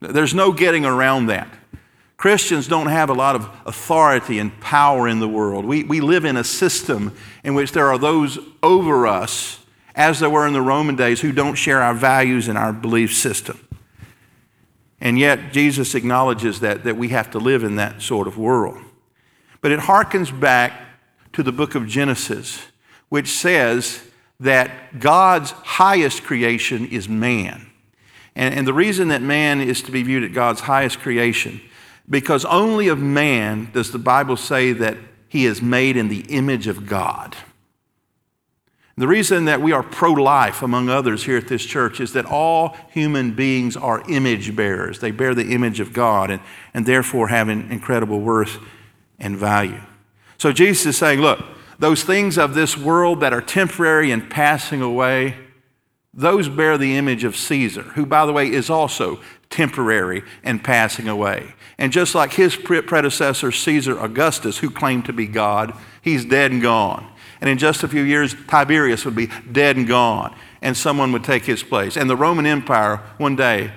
There's 0.00 0.34
no 0.34 0.50
getting 0.52 0.84
around 0.84 1.26
that. 1.26 1.48
Christians 2.22 2.68
don't 2.68 2.86
have 2.86 3.10
a 3.10 3.14
lot 3.14 3.34
of 3.34 3.50
authority 3.66 4.38
and 4.38 4.60
power 4.60 5.08
in 5.08 5.18
the 5.18 5.26
world. 5.26 5.64
We, 5.64 5.82
we 5.82 6.00
live 6.00 6.24
in 6.24 6.36
a 6.36 6.44
system 6.44 7.16
in 7.42 7.56
which 7.56 7.72
there 7.72 7.88
are 7.88 7.98
those 7.98 8.38
over 8.62 9.08
us, 9.08 9.58
as 9.96 10.20
there 10.20 10.30
were 10.30 10.46
in 10.46 10.52
the 10.52 10.62
Roman 10.62 10.94
days, 10.94 11.20
who 11.20 11.32
don't 11.32 11.56
share 11.56 11.82
our 11.82 11.94
values 11.94 12.46
and 12.46 12.56
our 12.56 12.72
belief 12.72 13.12
system. 13.12 13.66
And 15.00 15.18
yet, 15.18 15.52
Jesus 15.52 15.96
acknowledges 15.96 16.60
that, 16.60 16.84
that 16.84 16.96
we 16.96 17.08
have 17.08 17.28
to 17.32 17.40
live 17.40 17.64
in 17.64 17.74
that 17.74 18.00
sort 18.00 18.28
of 18.28 18.38
world. 18.38 18.78
But 19.60 19.72
it 19.72 19.80
harkens 19.80 20.30
back 20.30 20.80
to 21.32 21.42
the 21.42 21.50
book 21.50 21.74
of 21.74 21.88
Genesis, 21.88 22.66
which 23.08 23.30
says 23.30 24.00
that 24.38 25.00
God's 25.00 25.50
highest 25.50 26.22
creation 26.22 26.86
is 26.86 27.08
man. 27.08 27.66
And, 28.36 28.54
and 28.54 28.64
the 28.64 28.72
reason 28.72 29.08
that 29.08 29.22
man 29.22 29.60
is 29.60 29.82
to 29.82 29.90
be 29.90 30.04
viewed 30.04 30.22
at 30.22 30.32
God's 30.32 30.60
highest 30.60 31.00
creation, 31.00 31.60
because 32.08 32.44
only 32.44 32.88
of 32.88 32.98
man 32.98 33.70
does 33.72 33.92
the 33.92 33.98
Bible 33.98 34.36
say 34.36 34.72
that 34.72 34.96
he 35.28 35.46
is 35.46 35.62
made 35.62 35.96
in 35.96 36.08
the 36.08 36.20
image 36.28 36.66
of 36.66 36.86
God. 36.86 37.36
The 38.98 39.08
reason 39.08 39.46
that 39.46 39.62
we 39.62 39.72
are 39.72 39.82
pro 39.82 40.12
life, 40.12 40.62
among 40.62 40.90
others, 40.90 41.24
here 41.24 41.38
at 41.38 41.48
this 41.48 41.64
church 41.64 41.98
is 41.98 42.12
that 42.12 42.26
all 42.26 42.76
human 42.90 43.32
beings 43.32 43.76
are 43.76 44.08
image 44.10 44.54
bearers. 44.54 45.00
They 45.00 45.10
bear 45.10 45.34
the 45.34 45.52
image 45.54 45.80
of 45.80 45.94
God 45.94 46.30
and, 46.30 46.42
and 46.74 46.84
therefore 46.84 47.28
have 47.28 47.48
an 47.48 47.70
incredible 47.70 48.20
worth 48.20 48.58
and 49.18 49.36
value. 49.36 49.80
So 50.36 50.52
Jesus 50.52 50.86
is 50.86 50.98
saying, 50.98 51.20
look, 51.20 51.42
those 51.78 52.04
things 52.04 52.36
of 52.36 52.54
this 52.54 52.76
world 52.76 53.20
that 53.20 53.32
are 53.32 53.40
temporary 53.40 54.10
and 54.10 54.28
passing 54.28 54.82
away, 54.82 55.36
those 56.14 56.48
bear 56.48 56.76
the 56.76 56.96
image 56.96 57.24
of 57.24 57.36
Caesar, 57.36 57.82
who, 57.82 58.04
by 58.04 58.26
the 58.26 58.32
way, 58.32 58.50
is 58.50 58.68
also 58.68 59.20
temporary 59.48 60.22
and 60.42 60.62
passing 60.62 61.08
away. 61.08 61.54
And 61.78 61.92
just 61.92 62.14
like 62.14 62.34
his 62.34 62.54
predecessor, 62.54 63.50
Caesar 63.50 63.98
Augustus, 63.98 64.58
who 64.58 64.70
claimed 64.70 65.06
to 65.06 65.12
be 65.12 65.26
God, 65.26 65.74
he's 66.02 66.24
dead 66.24 66.52
and 66.52 66.60
gone. 66.60 67.10
And 67.40 67.48
in 67.48 67.58
just 67.58 67.82
a 67.82 67.88
few 67.88 68.02
years, 68.02 68.36
Tiberius 68.46 69.04
would 69.04 69.16
be 69.16 69.28
dead 69.50 69.76
and 69.76 69.88
gone, 69.88 70.36
and 70.60 70.76
someone 70.76 71.12
would 71.12 71.24
take 71.24 71.44
his 71.44 71.62
place. 71.62 71.96
And 71.96 72.08
the 72.08 72.16
Roman 72.16 72.46
Empire, 72.46 72.98
one 73.16 73.34
day, 73.34 73.72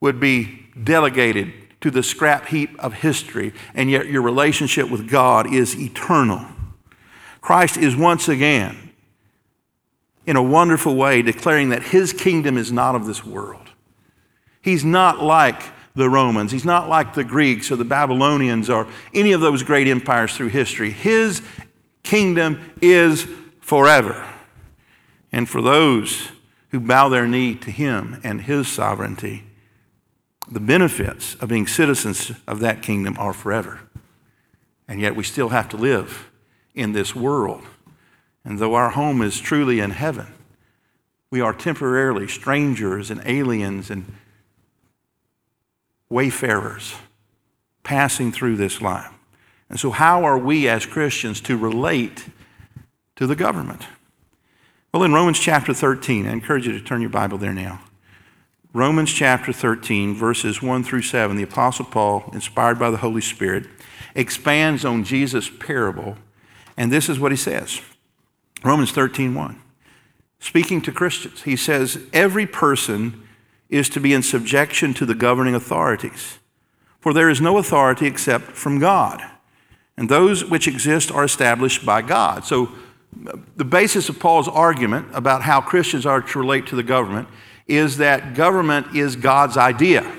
would 0.00 0.20
be 0.20 0.66
delegated 0.82 1.52
to 1.80 1.90
the 1.90 2.02
scrap 2.02 2.46
heap 2.46 2.78
of 2.78 2.94
history, 2.94 3.54
and 3.74 3.90
yet 3.90 4.06
your 4.06 4.22
relationship 4.22 4.90
with 4.90 5.08
God 5.08 5.52
is 5.52 5.78
eternal. 5.78 6.44
Christ 7.40 7.76
is 7.76 7.94
once 7.94 8.28
again, 8.28 8.90
in 10.26 10.36
a 10.36 10.42
wonderful 10.42 10.96
way, 10.96 11.22
declaring 11.22 11.68
that 11.70 11.82
his 11.82 12.12
kingdom 12.12 12.56
is 12.56 12.72
not 12.72 12.94
of 12.94 13.06
this 13.06 13.24
world. 13.24 13.70
He's 14.62 14.84
not 14.84 15.22
like 15.22 15.62
the 15.94 16.08
Romans. 16.08 16.50
He's 16.50 16.64
not 16.64 16.88
like 16.88 17.14
the 17.14 17.24
Greeks 17.24 17.70
or 17.70 17.76
the 17.76 17.84
Babylonians 17.84 18.68
or 18.68 18.86
any 19.12 19.32
of 19.32 19.40
those 19.40 19.62
great 19.62 19.86
empires 19.86 20.36
through 20.36 20.48
history. 20.48 20.90
His 20.90 21.42
kingdom 22.02 22.72
is 22.80 23.26
forever. 23.60 24.26
And 25.30 25.48
for 25.48 25.60
those 25.60 26.30
who 26.70 26.80
bow 26.80 27.08
their 27.08 27.26
knee 27.26 27.54
to 27.56 27.70
him 27.70 28.20
and 28.24 28.42
his 28.42 28.68
sovereignty, 28.68 29.44
the 30.50 30.60
benefits 30.60 31.34
of 31.36 31.48
being 31.48 31.66
citizens 31.66 32.32
of 32.46 32.60
that 32.60 32.82
kingdom 32.82 33.16
are 33.18 33.32
forever. 33.32 33.80
And 34.86 35.00
yet 35.00 35.16
we 35.16 35.24
still 35.24 35.50
have 35.50 35.68
to 35.70 35.76
live 35.76 36.30
in 36.74 36.92
this 36.92 37.14
world. 37.14 37.62
And 38.44 38.58
though 38.58 38.74
our 38.74 38.90
home 38.90 39.22
is 39.22 39.40
truly 39.40 39.80
in 39.80 39.90
heaven, 39.90 40.26
we 41.30 41.40
are 41.40 41.52
temporarily 41.52 42.28
strangers 42.28 43.10
and 43.10 43.20
aliens 43.24 43.90
and 43.90 44.12
wayfarers 46.08 46.94
passing 47.82 48.30
through 48.30 48.56
this 48.56 48.80
life. 48.80 49.10
And 49.70 49.80
so, 49.80 49.90
how 49.90 50.24
are 50.24 50.38
we 50.38 50.68
as 50.68 50.86
Christians 50.86 51.40
to 51.42 51.56
relate 51.56 52.26
to 53.16 53.26
the 53.26 53.34
government? 53.34 53.86
Well, 54.92 55.02
in 55.02 55.12
Romans 55.12 55.40
chapter 55.40 55.74
13, 55.74 56.26
I 56.26 56.32
encourage 56.32 56.66
you 56.66 56.72
to 56.72 56.84
turn 56.84 57.00
your 57.00 57.10
Bible 57.10 57.38
there 57.38 57.52
now. 57.52 57.80
Romans 58.72 59.12
chapter 59.12 59.52
13, 59.52 60.14
verses 60.14 60.62
1 60.62 60.84
through 60.84 61.02
7, 61.02 61.36
the 61.36 61.42
Apostle 61.42 61.84
Paul, 61.84 62.30
inspired 62.32 62.78
by 62.78 62.90
the 62.90 62.98
Holy 62.98 63.20
Spirit, 63.20 63.66
expands 64.14 64.84
on 64.84 65.04
Jesus' 65.04 65.48
parable, 65.48 66.16
and 66.76 66.92
this 66.92 67.08
is 67.08 67.18
what 67.18 67.32
he 67.32 67.36
says 67.36 67.80
Romans 68.64 68.92
13, 68.92 69.34
1. 69.34 69.60
Speaking 70.38 70.80
to 70.82 70.92
Christians, 70.92 71.42
he 71.42 71.56
says, 71.56 71.98
Every 72.12 72.46
person 72.46 73.22
is 73.68 73.88
to 73.90 74.00
be 74.00 74.12
in 74.12 74.22
subjection 74.22 74.94
to 74.94 75.06
the 75.06 75.14
governing 75.14 75.54
authorities, 75.54 76.38
for 77.00 77.12
there 77.12 77.30
is 77.30 77.40
no 77.40 77.58
authority 77.58 78.06
except 78.06 78.52
from 78.52 78.78
God 78.78 79.22
and 79.96 80.08
those 80.08 80.44
which 80.44 80.66
exist 80.66 81.10
are 81.12 81.24
established 81.24 81.86
by 81.86 82.02
God. 82.02 82.44
So, 82.44 82.70
the 83.56 83.64
basis 83.64 84.08
of 84.08 84.18
Paul's 84.18 84.48
argument 84.48 85.06
about 85.14 85.42
how 85.42 85.60
Christians 85.60 86.04
are 86.04 86.20
to 86.20 86.38
relate 86.40 86.66
to 86.66 86.76
the 86.76 86.82
government 86.82 87.28
is 87.68 87.98
that 87.98 88.34
government 88.34 88.96
is 88.96 89.14
God's 89.14 89.56
idea. 89.56 90.12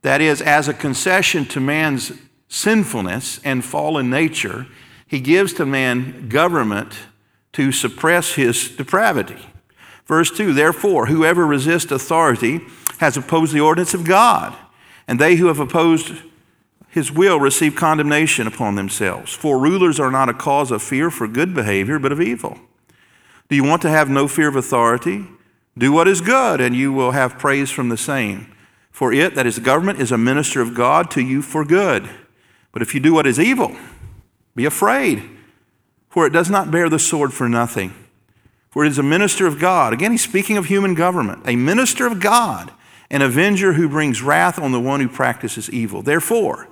That 0.00 0.22
is, 0.22 0.40
as 0.40 0.66
a 0.66 0.72
concession 0.72 1.44
to 1.46 1.60
man's 1.60 2.12
sinfulness 2.48 3.38
and 3.44 3.62
fallen 3.62 4.08
nature, 4.08 4.66
he 5.06 5.20
gives 5.20 5.52
to 5.54 5.66
man 5.66 6.30
government 6.30 6.94
to 7.52 7.72
suppress 7.72 8.34
his 8.34 8.68
depravity. 8.68 9.38
Verse 10.06 10.30
2 10.30 10.52
Therefore, 10.52 11.06
whoever 11.06 11.46
resists 11.46 11.92
authority 11.92 12.60
has 12.98 13.16
opposed 13.16 13.52
the 13.52 13.60
ordinance 13.60 13.94
of 13.94 14.04
God, 14.04 14.56
and 15.08 15.18
they 15.18 15.36
who 15.36 15.46
have 15.46 15.60
opposed 15.60 16.12
his 16.88 17.12
will 17.12 17.38
receive 17.38 17.76
condemnation 17.76 18.46
upon 18.46 18.74
themselves. 18.74 19.32
For 19.32 19.58
rulers 19.58 20.00
are 20.00 20.10
not 20.10 20.28
a 20.28 20.34
cause 20.34 20.70
of 20.70 20.82
fear 20.82 21.10
for 21.10 21.28
good 21.28 21.54
behavior, 21.54 21.98
but 21.98 22.12
of 22.12 22.20
evil. 22.20 22.58
Do 23.48 23.56
you 23.56 23.64
want 23.64 23.82
to 23.82 23.90
have 23.90 24.08
no 24.08 24.26
fear 24.26 24.48
of 24.48 24.56
authority? 24.56 25.26
Do 25.78 25.92
what 25.92 26.08
is 26.08 26.20
good, 26.20 26.60
and 26.60 26.74
you 26.74 26.92
will 26.92 27.12
have 27.12 27.38
praise 27.38 27.70
from 27.70 27.88
the 27.88 27.96
same. 27.96 28.52
For 28.90 29.12
it, 29.12 29.34
that 29.36 29.46
is 29.46 29.60
government, 29.60 30.00
is 30.00 30.12
a 30.12 30.18
minister 30.18 30.60
of 30.60 30.74
God 30.74 31.10
to 31.12 31.22
you 31.22 31.42
for 31.42 31.64
good. 31.64 32.10
But 32.72 32.82
if 32.82 32.94
you 32.94 33.00
do 33.00 33.14
what 33.14 33.26
is 33.26 33.38
evil, 33.38 33.74
be 34.56 34.64
afraid, 34.64 35.22
for 36.10 36.26
it 36.26 36.32
does 36.32 36.50
not 36.50 36.70
bear 36.70 36.88
the 36.88 36.98
sword 36.98 37.32
for 37.32 37.48
nothing. 37.48 37.94
For 38.68 38.84
it 38.84 38.88
is 38.88 38.98
a 38.98 39.02
minister 39.02 39.46
of 39.46 39.58
God. 39.58 39.92
Again, 39.92 40.10
he's 40.10 40.22
speaking 40.22 40.56
of 40.56 40.66
human 40.66 40.94
government, 40.94 41.42
a 41.46 41.56
minister 41.56 42.06
of 42.06 42.20
God, 42.20 42.72
an 43.10 43.22
avenger 43.22 43.72
who 43.72 43.88
brings 43.88 44.20
wrath 44.20 44.58
on 44.58 44.72
the 44.72 44.80
one 44.80 45.00
who 45.00 45.08
practices 45.08 45.70
evil. 45.70 46.02
Therefore, 46.02 46.68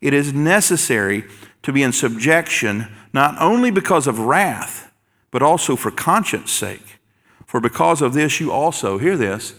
it 0.00 0.14
is 0.14 0.32
necessary 0.32 1.24
to 1.62 1.72
be 1.72 1.82
in 1.82 1.92
subjection 1.92 2.88
not 3.12 3.40
only 3.40 3.70
because 3.70 4.06
of 4.06 4.18
wrath, 4.18 4.92
but 5.30 5.42
also 5.42 5.74
for 5.74 5.90
conscience 5.90 6.52
sake. 6.52 6.98
For 7.46 7.60
because 7.60 8.02
of 8.02 8.14
this, 8.14 8.40
you 8.40 8.52
also, 8.52 8.98
hear 8.98 9.16
this, 9.16 9.54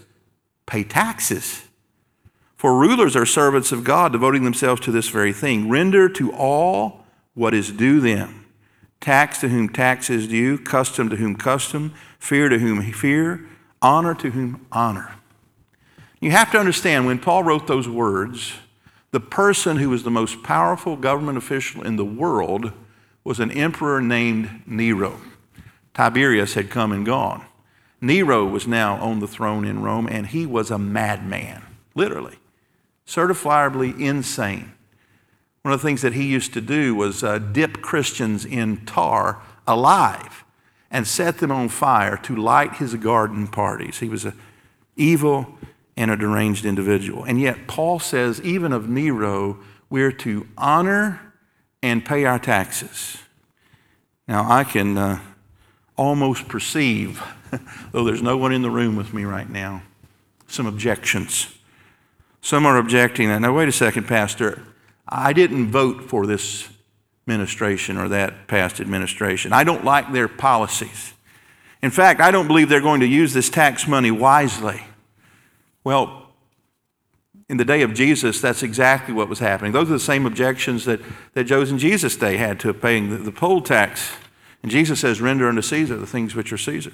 pay 0.66 0.84
taxes. 0.84 1.64
For 2.56 2.78
rulers 2.78 3.16
are 3.16 3.26
servants 3.26 3.72
of 3.72 3.84
God, 3.84 4.12
devoting 4.12 4.44
themselves 4.44 4.82
to 4.82 4.92
this 4.92 5.10
very 5.10 5.34
thing. 5.34 5.70
Render 5.70 6.08
to 6.10 6.32
all 6.34 7.06
what 7.34 7.54
is 7.54 7.72
due 7.72 8.00
them 8.00 8.43
tax 9.04 9.38
to 9.40 9.50
whom 9.50 9.68
tax 9.68 10.10
is 10.10 10.30
due, 10.30 10.58
custom 10.58 11.10
to 11.10 11.18
whom 11.18 11.36
custom, 11.36 11.94
fear 12.20 12.48
to 12.48 12.58
whom 12.58 12.82
fear, 12.94 13.46
honor 13.82 14.16
to 14.16 14.32
whom 14.32 14.66
honor. 14.72 15.12
You 16.22 16.32
have 16.32 16.50
to 16.54 16.58
understand 16.58 17.06
when 17.06 17.20
Paul 17.20 17.44
wrote 17.44 17.68
those 17.68 17.88
words, 17.88 18.54
the 19.12 19.20
person 19.20 19.76
who 19.76 19.90
was 19.90 20.04
the 20.04 20.10
most 20.10 20.42
powerful 20.42 20.96
government 20.96 21.38
official 21.38 21.84
in 21.84 21.98
the 21.98 22.06
world 22.06 22.72
was 23.26 23.42
an 23.42 23.52
emperor 23.52 24.02
named 24.02 24.62
Nero. 24.66 25.20
Tiberius 25.94 26.54
had 26.54 26.70
come 26.70 26.94
and 26.94 27.06
gone. 27.06 27.46
Nero 28.00 28.46
was 28.46 28.68
now 28.68 28.96
on 28.96 29.20
the 29.20 29.28
throne 29.28 29.66
in 29.66 29.82
Rome, 29.82 30.08
and 30.10 30.28
he 30.28 30.46
was 30.46 30.72
a 30.72 30.80
madman, 30.80 31.62
literally, 31.94 32.38
certifiably 33.06 34.00
insane. 34.00 34.72
One 35.64 35.74
of 35.74 35.82
the 35.82 35.88
things 35.88 36.02
that 36.02 36.14
he 36.14 36.26
used 36.26 36.54
to 36.54 36.62
do 36.62 36.94
was 36.96 37.24
uh, 37.24 37.40
dip 37.40 37.82
Christians 37.82 38.46
in 38.46 38.86
tar 38.86 39.42
alive 39.66 40.44
and 40.92 41.08
set 41.08 41.40
them 41.40 41.52
on 41.52 41.70
fire 41.70 42.18
to 42.18 42.36
light 42.36 42.76
his 42.76 42.94
garden 42.96 43.48
parties. 43.48 44.00
He 44.00 44.10
was 44.10 44.26
an 44.26 44.34
evil, 44.96 45.58
and 45.96 46.10
a 46.12 46.18
deranged 46.18 46.66
individual. 46.66 47.24
And 47.24 47.40
yet, 47.40 47.68
Paul 47.68 48.00
says, 48.00 48.42
even 48.42 48.74
of 48.74 48.90
Nero, 48.90 49.60
we're 49.90 50.12
to 50.12 50.48
honor 50.58 51.34
and 51.82 52.04
pay 52.04 52.26
our 52.26 52.40
taxes. 52.40 53.18
Now, 54.28 54.50
I 54.50 54.64
can, 54.64 54.98
uh, 54.98 55.20
almost 55.96 56.48
perceive, 56.48 57.22
though 57.92 58.04
there's 58.04 58.24
no 58.24 58.38
one 58.38 58.54
in 58.54 58.64
the 58.64 58.72
room 58.72 58.96
with 58.96 59.14
me 59.14 59.26
right 59.26 59.50
now, 59.50 59.84
some 60.48 60.66
objections. 60.66 61.54
Some 62.42 62.66
are 62.66 62.78
objecting 62.78 63.30
that, 63.30 63.40
now, 63.40 63.54
wait 63.54 63.70
a 63.70 63.74
second, 63.74 64.08
Pastor. 64.08 64.64
I 65.08 65.34
didn't 65.34 65.72
vote 65.72 66.04
for 66.04 66.26
this 66.26 66.70
administration 67.26 67.98
or 67.98 68.10
that 68.10 68.48
past 68.48 68.80
administration. 68.80 69.54
I 69.54 69.64
don't 69.64 69.86
like 69.86 70.12
their 70.12 70.28
policies. 70.28 71.14
In 71.82 71.92
fact, 71.92 72.22
I 72.22 72.32
don't 72.32 72.48
believe 72.48 72.70
they're 72.70 72.82
going 72.82 73.02
to 73.02 73.08
use 73.08 73.34
this 73.34 73.50
tax 73.50 73.88
money 73.88 74.12
wisely. 74.12 74.82
Well, 75.84 76.30
in 77.50 77.58
the 77.58 77.66
day 77.66 77.82
of 77.82 77.94
Jesus, 77.94 78.40
that's 78.40 78.64
exactly 78.64 79.14
what 79.14 79.28
was 79.28 79.40
happening. 79.40 79.74
Those 79.74 79.90
are 79.90 79.94
the 79.94 80.00
same 80.00 80.26
objections 80.26 80.86
that, 80.86 81.02
that 81.34 81.44
Jews 81.44 81.72
in 81.72 81.78
Jesus' 81.78 82.16
day 82.16 82.38
had 82.38 82.60
to 82.62 82.74
paying 82.74 83.10
the, 83.10 83.18
the 83.18 83.32
poll 83.32 83.62
tax. 83.62 84.14
And 84.62 84.72
Jesus 84.72 85.02
says, 85.02 85.20
Render 85.20 85.50
unto 85.50 85.62
Caesar 85.62 85.98
the 85.98 86.08
things 86.08 86.36
which 86.36 86.54
are 86.54 86.58
Caesar. 86.58 86.94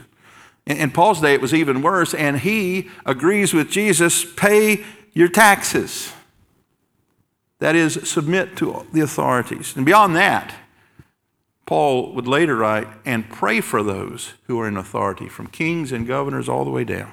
In, 0.65 0.77
in 0.77 0.91
Paul's 0.91 1.21
day, 1.21 1.33
it 1.33 1.41
was 1.41 1.53
even 1.53 1.81
worse, 1.81 2.13
and 2.13 2.39
he 2.39 2.89
agrees 3.05 3.53
with 3.53 3.69
Jesus 3.69 4.25
pay 4.25 4.83
your 5.13 5.29
taxes. 5.29 6.13
That 7.59 7.75
is, 7.75 7.99
submit 8.09 8.55
to 8.57 8.87
the 8.91 9.01
authorities. 9.01 9.75
And 9.75 9.85
beyond 9.85 10.15
that, 10.15 10.55
Paul 11.65 12.13
would 12.15 12.27
later 12.27 12.55
write, 12.55 12.87
and 13.05 13.29
pray 13.29 13.61
for 13.61 13.83
those 13.83 14.33
who 14.47 14.59
are 14.59 14.67
in 14.67 14.75
authority, 14.75 15.29
from 15.29 15.47
kings 15.47 15.91
and 15.91 16.07
governors 16.07 16.49
all 16.49 16.65
the 16.65 16.71
way 16.71 16.83
down. 16.83 17.11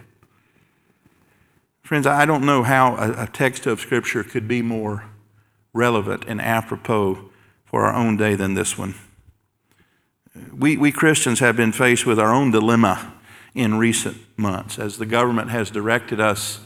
Friends, 1.82 2.06
I 2.06 2.24
don't 2.24 2.46
know 2.46 2.62
how 2.62 2.96
a, 2.96 3.26
text 3.26 3.66
of 3.66 3.80
Scripture 3.80 4.24
could 4.24 4.48
be 4.48 4.62
more 4.62 5.04
relevant 5.72 6.24
and 6.26 6.40
apropos 6.40 7.30
for 7.64 7.84
our 7.84 7.94
own 7.94 8.16
day 8.16 8.34
than 8.34 8.54
this 8.54 8.78
one. 8.78 8.94
We, 10.52 10.76
we 10.76 10.90
Christians 10.90 11.40
have 11.40 11.56
been 11.56 11.72
faced 11.72 12.06
with 12.06 12.18
our 12.18 12.32
own 12.32 12.50
dilemma 12.50 13.12
in 13.54 13.76
recent 13.76 14.16
months 14.38 14.78
as 14.78 14.96
the 14.96 15.06
government 15.06 15.50
has 15.50 15.70
directed 15.70 16.18
us 16.18 16.60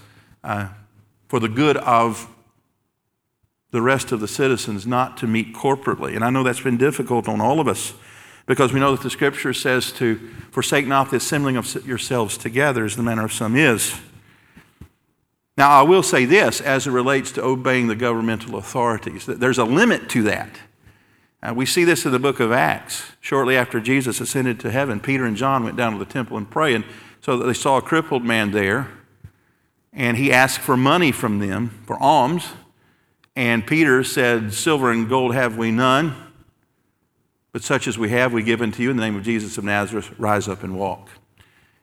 uh, 0.45 0.69
for 1.29 1.41
the 1.41 1.49
good 1.49 1.77
of 1.77 2.29
the 3.71 3.83
rest 3.83 4.13
of 4.13 4.21
the 4.21 4.29
citizens 4.29 4.87
not 4.87 5.17
to 5.19 5.27
meet 5.27 5.55
corporately. 5.55 6.15
And 6.15 6.25
I 6.25 6.31
know 6.31 6.43
that's 6.43 6.61
been 6.61 6.77
difficult 6.77 7.29
on 7.29 7.41
all 7.41 7.61
of 7.61 7.69
us 7.69 7.95
because 8.47 8.73
we 8.73 8.81
know 8.81 8.93
that 8.93 9.03
the 9.03 9.11
scripture 9.11 9.53
says 9.53 9.93
to 9.93 10.17
forsake 10.51 10.87
not 10.87 11.11
the 11.11 11.17
assembling 11.17 11.57
of 11.57 11.87
yourselves 11.87 12.37
together 12.37 12.85
as 12.85 12.97
the 12.97 13.03
manner 13.03 13.25
of 13.25 13.33
some 13.33 13.55
is. 13.55 13.95
Now, 15.57 15.71
I 15.71 15.83
will 15.83 16.03
say 16.03 16.25
this 16.25 16.61
as 16.61 16.87
it 16.87 16.91
relates 16.91 17.31
to 17.33 17.45
obeying 17.45 17.87
the 17.89 17.95
governmental 17.95 18.57
authorities, 18.57 19.27
that 19.27 19.41
there's 19.41 19.59
a 19.59 19.65
limit 19.65 20.09
to 20.11 20.23
that. 20.23 20.59
Uh, 21.43 21.55
we 21.55 21.67
see 21.67 21.85
this 21.85 22.05
in 22.05 22.13
the 22.13 22.19
book 22.19 22.41
of 22.41 22.51
Acts. 22.51 23.13
Shortly 23.21 23.57
after 23.57 23.81
Jesus 23.81 24.21
ascended 24.21 24.59
to 24.61 24.71
heaven, 24.71 25.01
Peter 25.01 25.25
and 25.25 25.37
John 25.37 25.65
went 25.65 25.77
down 25.77 25.93
to 25.93 25.99
the 25.99 26.11
temple 26.11 26.37
and 26.37 26.51
prayed, 26.51 26.77
and 26.77 26.85
so 27.21 27.37
they 27.37 27.53
saw 27.53 27.77
a 27.77 27.83
crippled 27.83 28.25
man 28.25 28.51
there 28.51 28.89
and 29.93 30.17
he 30.17 30.33
asked 30.33 30.61
for 30.61 30.77
money 30.77 31.13
from 31.13 31.39
them 31.39 31.83
for 31.87 32.01
alms. 32.01 32.49
And 33.37 33.67
Peter 33.67 34.03
said, 34.05 34.53
Silver 34.53 34.91
and 34.91 35.09
gold 35.09 35.35
have 35.35 35.57
we 35.57 35.71
none, 35.71 36.15
but 37.53 37.63
such 37.63 37.87
as 37.87 37.99
we 37.99 38.11
have 38.11 38.33
we 38.33 38.43
give 38.43 38.63
unto 38.63 38.83
you 38.83 38.91
in 38.91 38.97
the 38.97 39.03
name 39.03 39.17
of 39.17 39.23
Jesus 39.23 39.59
of 39.59 39.65
Nazareth, 39.65 40.13
rise 40.19 40.49
up 40.49 40.63
and 40.63 40.79
walk. 40.79 41.09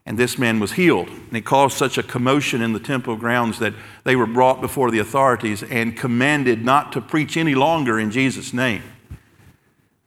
And 0.05 0.17
this 0.17 0.37
man 0.37 0.61
was 0.61 0.71
healed. 0.71 1.09
And 1.09 1.35
it 1.35 1.43
caused 1.43 1.77
such 1.77 1.97
a 1.97 2.03
commotion 2.03 2.61
in 2.61 2.71
the 2.71 2.79
temple 2.79 3.17
grounds 3.17 3.59
that 3.59 3.73
they 4.05 4.15
were 4.15 4.25
brought 4.25 4.61
before 4.61 4.89
the 4.89 4.99
authorities 4.99 5.63
and 5.63 5.97
commanded 5.97 6.63
not 6.63 6.93
to 6.93 7.01
preach 7.01 7.35
any 7.35 7.55
longer 7.55 7.99
in 7.99 8.09
Jesus' 8.09 8.53
name. 8.53 8.83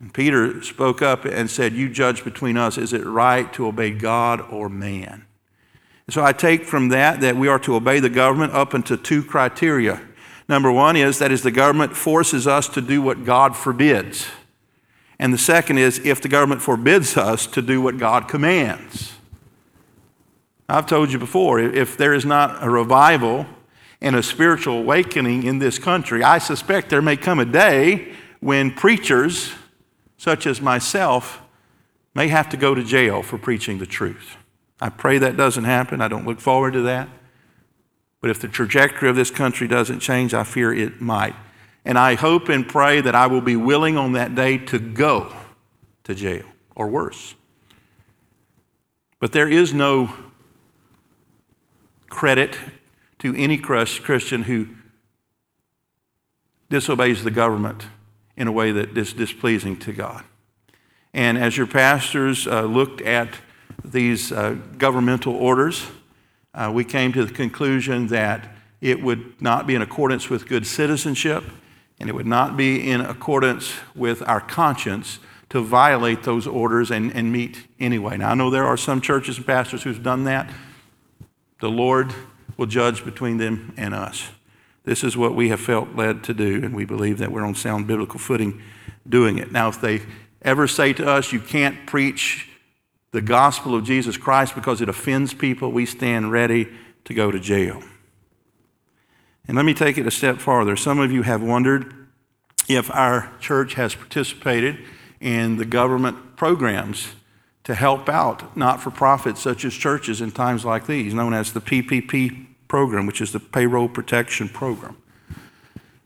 And 0.00 0.14
Peter 0.14 0.62
spoke 0.62 1.03
up 1.03 1.26
and 1.26 1.50
said, 1.50 1.74
You 1.74 1.90
judge 1.90 2.24
between 2.24 2.57
us. 2.57 2.79
Is 2.79 2.94
it 2.94 3.05
right 3.05 3.53
to 3.53 3.66
obey 3.66 3.90
God 3.90 4.40
or 4.40 4.70
man? 4.70 5.26
And 6.07 6.14
So 6.14 6.24
I 6.24 6.33
take 6.33 6.64
from 6.64 6.88
that 6.88 7.20
that 7.20 7.37
we 7.37 7.48
are 7.48 7.59
to 7.59 7.76
obey 7.76 8.00
the 8.00 8.09
government 8.09 8.55
up 8.55 8.72
into 8.72 8.96
two 8.96 9.22
criteria. 9.22 10.00
Number 10.50 10.72
one 10.72 10.96
is 10.96 11.20
that 11.20 11.30
is 11.30 11.44
the 11.44 11.52
government 11.52 11.96
forces 11.96 12.48
us 12.48 12.68
to 12.70 12.80
do 12.80 13.00
what 13.00 13.24
God 13.24 13.56
forbids. 13.56 14.26
And 15.16 15.32
the 15.32 15.38
second 15.38 15.78
is 15.78 16.00
if 16.04 16.20
the 16.20 16.26
government 16.26 16.60
forbids 16.60 17.16
us 17.16 17.46
to 17.46 17.62
do 17.62 17.80
what 17.80 17.98
God 17.98 18.26
commands. 18.26 19.12
I've 20.68 20.86
told 20.86 21.12
you 21.12 21.20
before, 21.20 21.60
if 21.60 21.96
there 21.96 22.12
is 22.12 22.24
not 22.24 22.64
a 22.64 22.68
revival 22.68 23.46
and 24.00 24.16
a 24.16 24.24
spiritual 24.24 24.78
awakening 24.78 25.44
in 25.44 25.60
this 25.60 25.78
country, 25.78 26.24
I 26.24 26.38
suspect 26.38 26.90
there 26.90 27.00
may 27.00 27.16
come 27.16 27.38
a 27.38 27.44
day 27.44 28.12
when 28.40 28.72
preachers, 28.72 29.52
such 30.18 30.48
as 30.48 30.60
myself, 30.60 31.40
may 32.12 32.26
have 32.26 32.48
to 32.48 32.56
go 32.56 32.74
to 32.74 32.82
jail 32.82 33.22
for 33.22 33.38
preaching 33.38 33.78
the 33.78 33.86
truth. 33.86 34.36
I 34.80 34.88
pray 34.88 35.18
that 35.18 35.36
doesn't 35.36 35.62
happen. 35.62 36.00
I 36.00 36.08
don't 36.08 36.26
look 36.26 36.40
forward 36.40 36.72
to 36.72 36.80
that. 36.82 37.08
But 38.20 38.30
if 38.30 38.40
the 38.40 38.48
trajectory 38.48 39.09
of 39.09 39.16
this 39.16 39.30
country 39.30 39.66
doesn't 39.66 40.00
change, 40.00 40.35
I 40.35 40.44
fear 40.44 40.72
it 40.72 41.00
might. 41.00 41.35
And 41.85 41.98
I 41.98 42.14
hope 42.14 42.48
and 42.48 42.68
pray 42.68 43.00
that 43.00 43.14
I 43.14 43.26
will 43.26 43.40
be 43.40 43.56
willing 43.56 43.96
on 43.96 44.12
that 44.12 44.35
day 44.35 44.59
to 44.59 44.78
go 44.78 45.33
to 46.04 46.14
jail 46.14 46.44
or 46.74 46.88
worse. 46.88 47.35
But 49.18 49.33
there 49.33 49.48
is 49.48 49.72
no 49.72 50.12
credit 52.09 52.56
to 53.20 53.35
any 53.37 53.56
Christian 53.59 54.42
who 54.42 54.68
disobeys 56.68 57.24
the 57.24 57.30
government 57.30 57.87
in 58.37 58.46
a 58.46 58.52
way 58.52 58.72
that 58.72 58.96
is 58.96 59.12
displeasing 59.12 59.76
to 59.78 59.92
God. 59.92 60.24
And 61.12 61.37
as 61.37 61.56
your 61.56 61.66
pastors 61.66 62.46
uh, 62.46 62.62
looked 62.62 63.00
at 63.02 63.28
these 63.85 64.33
uh, 64.33 64.56
governmental 64.78 65.35
orders, 65.35 65.87
uh, 66.54 66.70
we 66.72 66.84
came 66.84 67.12
to 67.12 67.24
the 67.24 67.32
conclusion 67.32 68.08
that 68.08 68.48
it 68.80 69.02
would 69.02 69.40
not 69.40 69.66
be 69.66 69.74
in 69.74 69.82
accordance 69.82 70.30
with 70.30 70.48
good 70.48 70.66
citizenship 70.66 71.44
and 71.98 72.08
it 72.08 72.14
would 72.14 72.26
not 72.26 72.56
be 72.56 72.90
in 72.90 73.02
accordance 73.02 73.74
with 73.94 74.26
our 74.26 74.40
conscience 74.40 75.18
to 75.50 75.60
violate 75.60 76.22
those 76.22 76.46
orders 76.46 76.90
and, 76.90 77.14
and 77.14 77.30
meet 77.30 77.66
anyway. 77.78 78.16
Now, 78.16 78.30
I 78.30 78.34
know 78.34 78.50
there 78.50 78.64
are 78.64 78.76
some 78.76 79.00
churches 79.00 79.36
and 79.36 79.46
pastors 79.46 79.82
who've 79.82 80.02
done 80.02 80.24
that. 80.24 80.50
The 81.60 81.68
Lord 81.68 82.14
will 82.56 82.66
judge 82.66 83.04
between 83.04 83.36
them 83.36 83.74
and 83.76 83.92
us. 83.92 84.30
This 84.84 85.04
is 85.04 85.16
what 85.16 85.34
we 85.34 85.50
have 85.50 85.60
felt 85.60 85.94
led 85.94 86.24
to 86.24 86.34
do, 86.34 86.64
and 86.64 86.74
we 86.74 86.86
believe 86.86 87.18
that 87.18 87.30
we're 87.30 87.44
on 87.44 87.54
sound 87.54 87.86
biblical 87.86 88.18
footing 88.18 88.62
doing 89.06 89.38
it. 89.38 89.52
Now, 89.52 89.68
if 89.68 89.80
they 89.80 90.02
ever 90.42 90.66
say 90.66 90.92
to 90.94 91.06
us, 91.06 91.32
you 91.32 91.40
can't 91.40 91.86
preach 91.86 92.49
the 93.12 93.20
gospel 93.20 93.74
of 93.74 93.84
Jesus 93.84 94.16
Christ 94.16 94.54
because 94.54 94.80
it 94.80 94.88
offends 94.88 95.34
people, 95.34 95.72
we 95.72 95.86
stand 95.86 96.30
ready 96.30 96.68
to 97.04 97.14
go 97.14 97.30
to 97.30 97.40
jail. 97.40 97.82
And 99.48 99.56
let 99.56 99.64
me 99.64 99.74
take 99.74 99.98
it 99.98 100.06
a 100.06 100.10
step 100.10 100.38
farther. 100.38 100.76
Some 100.76 101.00
of 101.00 101.10
you 101.10 101.22
have 101.22 101.42
wondered 101.42 101.92
if 102.68 102.90
our 102.94 103.32
church 103.40 103.74
has 103.74 103.94
participated 103.94 104.78
in 105.20 105.56
the 105.56 105.64
government 105.64 106.36
programs 106.36 107.14
to 107.64 107.74
help 107.74 108.08
out 108.08 108.56
not 108.56 108.80
for 108.80 108.90
profits 108.90 109.42
such 109.42 109.64
as 109.64 109.74
churches 109.74 110.20
in 110.20 110.30
times 110.30 110.64
like 110.64 110.86
these, 110.86 111.12
known 111.12 111.34
as 111.34 111.52
the 111.52 111.60
PPP 111.60 112.46
program, 112.68 113.06
which 113.06 113.20
is 113.20 113.32
the 113.32 113.40
Payroll 113.40 113.88
Protection 113.88 114.48
Program. 114.48 114.96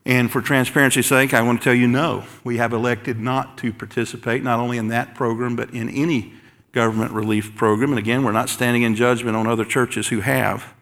And 0.06 0.30
for 0.30 0.42
transparency's 0.42 1.06
sake, 1.06 1.32
I 1.32 1.42
want 1.42 1.60
to 1.60 1.64
tell 1.64 1.74
you 1.74 1.88
no. 1.88 2.24
We 2.42 2.58
have 2.58 2.72
elected 2.72 3.18
not 3.18 3.56
to 3.58 3.72
participate, 3.72 4.42
not 4.42 4.58
only 4.58 4.76
in 4.78 4.88
that 4.88 5.14
program, 5.14 5.56
but 5.56 5.70
in 5.70 5.88
any 5.88 6.34
government 6.74 7.12
relief 7.12 7.56
program. 7.56 7.90
And 7.90 7.98
again, 7.98 8.24
we're 8.24 8.32
not 8.32 8.48
standing 8.50 8.82
in 8.82 8.94
judgment 8.96 9.36
on 9.36 9.46
other 9.46 9.64
churches 9.64 10.08
who 10.08 10.20
have. 10.20 10.74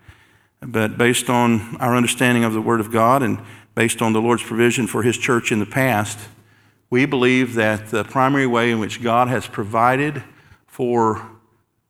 But 0.61 0.97
based 0.97 1.29
on 1.29 1.77
our 1.77 1.95
understanding 1.95 2.45
of 2.45 2.53
the 2.53 2.61
Word 2.61 2.81
of 2.81 2.91
God 2.91 3.23
and 3.23 3.39
based 3.75 4.01
on 4.01 4.13
the 4.13 4.21
Lord's 4.21 4.43
provision 4.43 4.87
for 4.87 5.03
His 5.03 5.19
church 5.19 5.53
in 5.53 5.59
the 5.59 5.67
past, 5.67 6.19
we 6.91 7.07
believe 7.07 7.55
that 7.55 7.91
the 7.91 8.05
primary 8.05 8.47
way 8.47 8.71
in 8.71 8.79
which 8.79 9.03
God 9.03 9.29
has 9.29 9.47
provided 9.47 10.23
for 10.67 11.27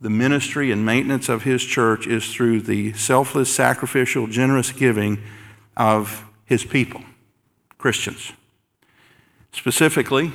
the 0.00 0.10
ministry 0.10 0.72
and 0.72 0.84
maintenance 0.84 1.28
of 1.28 1.42
His 1.42 1.62
church 1.64 2.06
is 2.06 2.32
through 2.32 2.62
the 2.62 2.92
selfless, 2.94 3.54
sacrificial, 3.54 4.26
generous 4.26 4.72
giving 4.72 5.22
of 5.76 6.24
His 6.44 6.64
people, 6.64 7.02
Christians. 7.78 8.32
Specifically, 9.52 10.32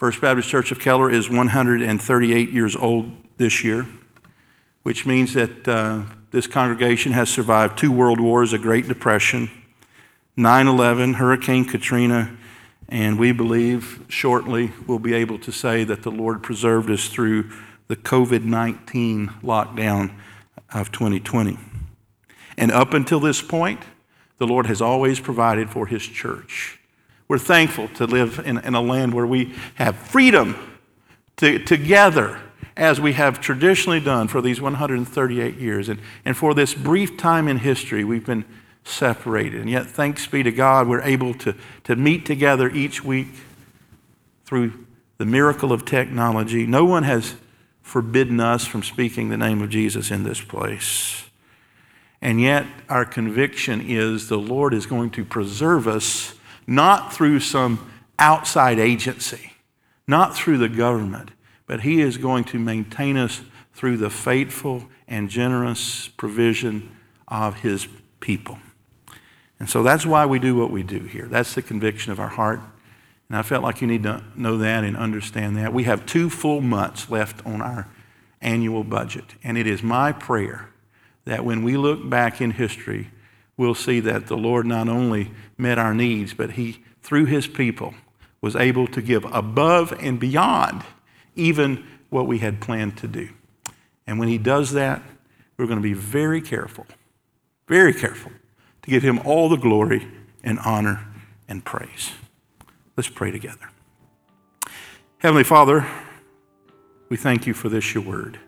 First 0.00 0.22
Baptist 0.22 0.48
Church 0.48 0.72
of 0.72 0.80
Keller 0.80 1.10
is 1.10 1.28
138 1.28 2.48
years 2.48 2.74
old 2.74 3.12
this 3.36 3.62
year, 3.62 3.86
which 4.82 5.04
means 5.04 5.34
that 5.34 5.68
uh, 5.68 6.04
this 6.30 6.46
congregation 6.46 7.12
has 7.12 7.28
survived 7.28 7.76
two 7.76 7.92
world 7.92 8.18
wars, 8.18 8.54
a 8.54 8.58
Great 8.58 8.88
Depression, 8.88 9.50
9 10.38 10.66
11, 10.66 11.14
Hurricane 11.14 11.66
Katrina, 11.66 12.34
and 12.88 13.18
we 13.18 13.30
believe 13.32 14.02
shortly 14.08 14.72
we'll 14.86 14.98
be 14.98 15.12
able 15.12 15.38
to 15.38 15.52
say 15.52 15.84
that 15.84 16.02
the 16.02 16.10
Lord 16.10 16.42
preserved 16.42 16.88
us 16.90 17.08
through 17.08 17.50
the 17.88 17.96
COVID 17.96 18.42
19 18.42 19.28
lockdown 19.42 20.14
of 20.72 20.90
2020. 20.92 21.58
And 22.56 22.72
up 22.72 22.94
until 22.94 23.20
this 23.20 23.42
point, 23.42 23.82
the 24.38 24.46
Lord 24.46 24.64
has 24.64 24.80
always 24.80 25.20
provided 25.20 25.68
for 25.68 25.88
His 25.88 26.06
church. 26.06 26.79
We're 27.30 27.38
thankful 27.38 27.86
to 27.90 28.06
live 28.06 28.40
in, 28.44 28.58
in 28.58 28.74
a 28.74 28.80
land 28.80 29.14
where 29.14 29.24
we 29.24 29.54
have 29.76 29.94
freedom 29.94 30.56
to, 31.36 31.60
together 31.60 32.40
as 32.76 33.00
we 33.00 33.12
have 33.12 33.40
traditionally 33.40 34.00
done 34.00 34.26
for 34.26 34.42
these 34.42 34.60
138 34.60 35.54
years. 35.54 35.88
And, 35.88 36.00
and 36.24 36.36
for 36.36 36.54
this 36.54 36.74
brief 36.74 37.16
time 37.16 37.46
in 37.46 37.58
history, 37.58 38.02
we've 38.02 38.26
been 38.26 38.44
separated. 38.82 39.60
And 39.60 39.70
yet, 39.70 39.86
thanks 39.86 40.26
be 40.26 40.42
to 40.42 40.50
God, 40.50 40.88
we're 40.88 41.02
able 41.02 41.32
to, 41.34 41.54
to 41.84 41.94
meet 41.94 42.26
together 42.26 42.68
each 42.68 43.04
week 43.04 43.28
through 44.44 44.84
the 45.18 45.24
miracle 45.24 45.72
of 45.72 45.84
technology. 45.84 46.66
No 46.66 46.84
one 46.84 47.04
has 47.04 47.36
forbidden 47.80 48.40
us 48.40 48.66
from 48.66 48.82
speaking 48.82 49.28
the 49.28 49.36
name 49.36 49.62
of 49.62 49.70
Jesus 49.70 50.10
in 50.10 50.24
this 50.24 50.40
place. 50.40 51.26
And 52.20 52.40
yet, 52.40 52.66
our 52.88 53.04
conviction 53.04 53.80
is 53.80 54.28
the 54.28 54.36
Lord 54.36 54.74
is 54.74 54.84
going 54.84 55.10
to 55.10 55.24
preserve 55.24 55.86
us 55.86 56.34
not 56.70 57.12
through 57.12 57.40
some 57.40 57.90
outside 58.16 58.78
agency, 58.78 59.52
not 60.06 60.36
through 60.36 60.56
the 60.56 60.68
government, 60.68 61.32
but 61.66 61.80
He 61.80 62.00
is 62.00 62.16
going 62.16 62.44
to 62.44 62.60
maintain 62.60 63.16
us 63.16 63.42
through 63.74 63.96
the 63.96 64.08
faithful 64.08 64.84
and 65.08 65.28
generous 65.28 66.08
provision 66.08 66.96
of 67.26 67.60
His 67.60 67.88
people. 68.20 68.58
And 69.58 69.68
so 69.68 69.82
that's 69.82 70.06
why 70.06 70.26
we 70.26 70.38
do 70.38 70.54
what 70.54 70.70
we 70.70 70.84
do 70.84 71.00
here. 71.00 71.26
That's 71.26 71.54
the 71.54 71.62
conviction 71.62 72.12
of 72.12 72.20
our 72.20 72.28
heart. 72.28 72.60
And 73.28 73.36
I 73.36 73.42
felt 73.42 73.64
like 73.64 73.80
you 73.80 73.88
need 73.88 74.04
to 74.04 74.22
know 74.36 74.56
that 74.58 74.84
and 74.84 74.96
understand 74.96 75.56
that. 75.56 75.74
We 75.74 75.84
have 75.84 76.06
two 76.06 76.30
full 76.30 76.60
months 76.60 77.10
left 77.10 77.44
on 77.44 77.60
our 77.60 77.88
annual 78.40 78.84
budget. 78.84 79.24
And 79.42 79.58
it 79.58 79.66
is 79.66 79.82
my 79.82 80.12
prayer 80.12 80.70
that 81.24 81.44
when 81.44 81.64
we 81.64 81.76
look 81.76 82.08
back 82.08 82.40
in 82.40 82.52
history, 82.52 83.10
we'll 83.60 83.74
see 83.74 84.00
that 84.00 84.26
the 84.26 84.38
Lord 84.38 84.64
not 84.64 84.88
only 84.88 85.30
met 85.58 85.78
our 85.78 85.92
needs, 85.92 86.32
but 86.32 86.52
He, 86.52 86.82
through 87.02 87.26
His 87.26 87.46
people, 87.46 87.92
was 88.40 88.56
able 88.56 88.86
to 88.86 89.02
give 89.02 89.22
above 89.26 89.92
and 90.00 90.18
beyond 90.18 90.82
even 91.36 91.86
what 92.08 92.26
we 92.26 92.38
had 92.38 92.62
planned 92.62 92.96
to 92.96 93.06
do. 93.06 93.28
And 94.06 94.18
when 94.18 94.28
He 94.28 94.38
does 94.38 94.72
that, 94.72 95.02
we're 95.58 95.66
going 95.66 95.78
to 95.78 95.82
be 95.82 95.92
very 95.92 96.40
careful, 96.40 96.86
very 97.68 97.92
careful 97.92 98.32
to 98.80 98.90
give 98.90 99.02
Him 99.02 99.18
all 99.26 99.50
the 99.50 99.58
glory 99.58 100.08
and 100.42 100.58
honor 100.60 101.06
and 101.46 101.62
praise. 101.62 102.12
Let's 102.96 103.10
pray 103.10 103.30
together. 103.30 103.68
Heavenly 105.18 105.44
Father, 105.44 105.86
we 107.10 107.18
thank 107.18 107.46
you 107.46 107.52
for 107.52 107.68
this, 107.68 107.92
your 107.92 108.04
word. 108.04 108.38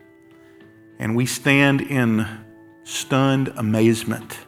And 0.98 1.14
we 1.14 1.26
stand 1.26 1.82
in 1.82 2.26
stunned 2.84 3.48
amazement, 3.56 4.38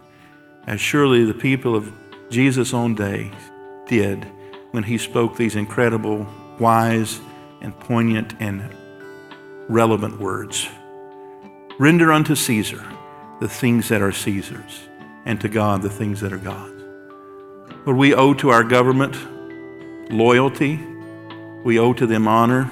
as 0.66 0.80
surely 0.80 1.24
the 1.24 1.34
people 1.34 1.74
of 1.74 1.92
Jesus' 2.30 2.74
own 2.74 2.94
day 2.94 3.30
did 3.86 4.26
when 4.70 4.82
he 4.82 4.98
spoke 4.98 5.36
these 5.36 5.56
incredible, 5.56 6.26
wise, 6.58 7.20
and 7.60 7.78
poignant 7.80 8.34
and 8.40 8.68
relevant 9.68 10.18
words. 10.18 10.68
Render 11.78 12.12
unto 12.12 12.34
Caesar 12.34 12.84
the 13.40 13.48
things 13.48 13.88
that 13.88 14.00
are 14.00 14.12
Caesar's, 14.12 14.88
and 15.24 15.40
to 15.40 15.48
God 15.48 15.82
the 15.82 15.90
things 15.90 16.20
that 16.20 16.32
are 16.32 16.38
God's. 16.38 16.82
Lord, 17.84 17.98
we 17.98 18.14
owe 18.14 18.32
to 18.34 18.50
our 18.50 18.64
government 18.64 19.16
loyalty, 20.10 20.80
we 21.64 21.78
owe 21.78 21.92
to 21.92 22.06
them 22.06 22.28
honor, 22.28 22.70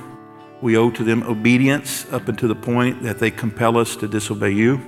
we 0.60 0.76
owe 0.76 0.90
to 0.90 1.02
them 1.02 1.22
obedience 1.24 2.10
up 2.12 2.28
until 2.28 2.48
the 2.48 2.54
point 2.54 3.02
that 3.02 3.18
they 3.18 3.30
compel 3.30 3.76
us 3.76 3.96
to 3.96 4.08
disobey 4.08 4.50
you. 4.50 4.80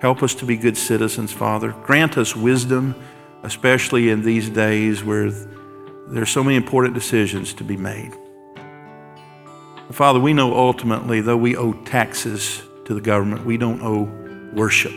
Help 0.00 0.22
us 0.22 0.34
to 0.36 0.46
be 0.46 0.56
good 0.56 0.78
citizens, 0.78 1.30
Father. 1.30 1.72
Grant 1.82 2.16
us 2.16 2.34
wisdom, 2.34 2.94
especially 3.42 4.08
in 4.08 4.22
these 4.22 4.48
days 4.48 5.04
where 5.04 5.30
there 5.30 6.22
are 6.22 6.26
so 6.26 6.42
many 6.42 6.56
important 6.56 6.94
decisions 6.94 7.52
to 7.54 7.64
be 7.64 7.76
made. 7.76 8.12
Father, 9.92 10.18
we 10.18 10.32
know 10.32 10.54
ultimately, 10.54 11.20
though 11.20 11.36
we 11.36 11.54
owe 11.56 11.72
taxes 11.84 12.62
to 12.86 12.94
the 12.94 13.00
government, 13.00 13.44
we 13.44 13.58
don't 13.58 13.82
owe 13.82 14.04
worship. 14.54 14.94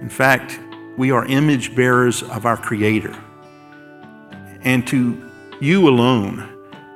In 0.00 0.08
fact, 0.08 0.58
we 0.96 1.10
are 1.10 1.26
image 1.26 1.76
bearers 1.76 2.22
of 2.22 2.46
our 2.46 2.56
Creator. 2.56 3.14
And 4.62 4.86
to 4.86 5.30
you 5.60 5.88
alone 5.88 6.48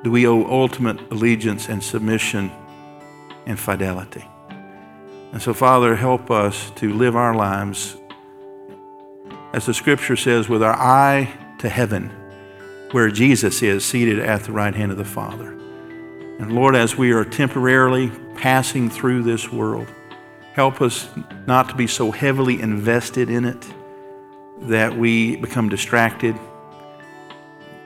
do 0.03 0.09
we 0.09 0.25
owe 0.25 0.43
ultimate 0.45 0.99
allegiance 1.11 1.69
and 1.69 1.83
submission 1.83 2.51
and 3.45 3.59
fidelity. 3.59 4.25
And 5.31 5.41
so, 5.41 5.53
Father, 5.53 5.95
help 5.95 6.29
us 6.29 6.71
to 6.75 6.93
live 6.93 7.15
our 7.15 7.33
lives, 7.33 7.95
as 9.53 9.65
the 9.65 9.73
scripture 9.73 10.15
says, 10.15 10.49
with 10.49 10.61
our 10.61 10.75
eye 10.75 11.31
to 11.59 11.69
heaven, 11.69 12.11
where 12.91 13.09
Jesus 13.09 13.61
is 13.61 13.85
seated 13.85 14.19
at 14.19 14.43
the 14.43 14.51
right 14.51 14.75
hand 14.75 14.91
of 14.91 14.97
the 14.97 15.05
Father. 15.05 15.51
And 16.39 16.53
Lord, 16.53 16.75
as 16.75 16.97
we 16.97 17.11
are 17.11 17.23
temporarily 17.23 18.11
passing 18.35 18.89
through 18.89 19.23
this 19.23 19.51
world, 19.51 19.87
help 20.53 20.81
us 20.81 21.07
not 21.47 21.69
to 21.69 21.75
be 21.75 21.87
so 21.87 22.11
heavily 22.11 22.61
invested 22.61 23.29
in 23.29 23.45
it 23.45 23.73
that 24.61 24.97
we 24.97 25.37
become 25.37 25.69
distracted 25.69 26.35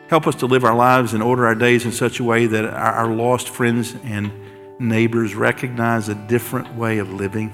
Help 0.07 0.27
us 0.27 0.35
to 0.35 0.45
live 0.45 0.63
our 0.63 0.75
lives 0.75 1.13
and 1.13 1.23
order 1.23 1.47
our 1.47 1.55
days 1.55 1.83
in 1.83 1.91
such 1.91 2.19
a 2.19 2.23
way 2.23 2.45
that 2.45 2.65
our, 2.65 3.07
lost 3.07 3.49
friends 3.49 3.95
and 4.03 4.31
neighbors 4.79 5.35
recognize 5.35 6.09
a 6.09 6.15
different 6.15 6.73
way 6.75 6.97
of 6.97 7.13
living 7.13 7.53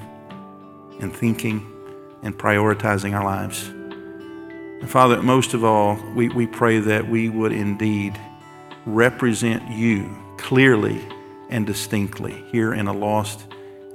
and 0.99 1.15
thinking 1.15 1.65
and 2.23 2.38
prioritizing 2.38 3.13
our 3.13 3.23
lives. 3.23 3.67
And 3.67 4.89
Father, 4.89 5.21
most 5.21 5.53
of 5.53 5.63
all, 5.63 5.99
we, 6.15 6.29
we 6.29 6.47
pray 6.47 6.79
that 6.79 7.07
we 7.07 7.29
would 7.29 7.51
indeed 7.51 8.19
represent 8.86 9.69
you 9.69 10.10
clearly 10.38 10.99
and 11.49 11.65
distinctly 11.65 12.43
here 12.51 12.73
in 12.73 12.88
a 12.88 12.93
lost 12.93 13.45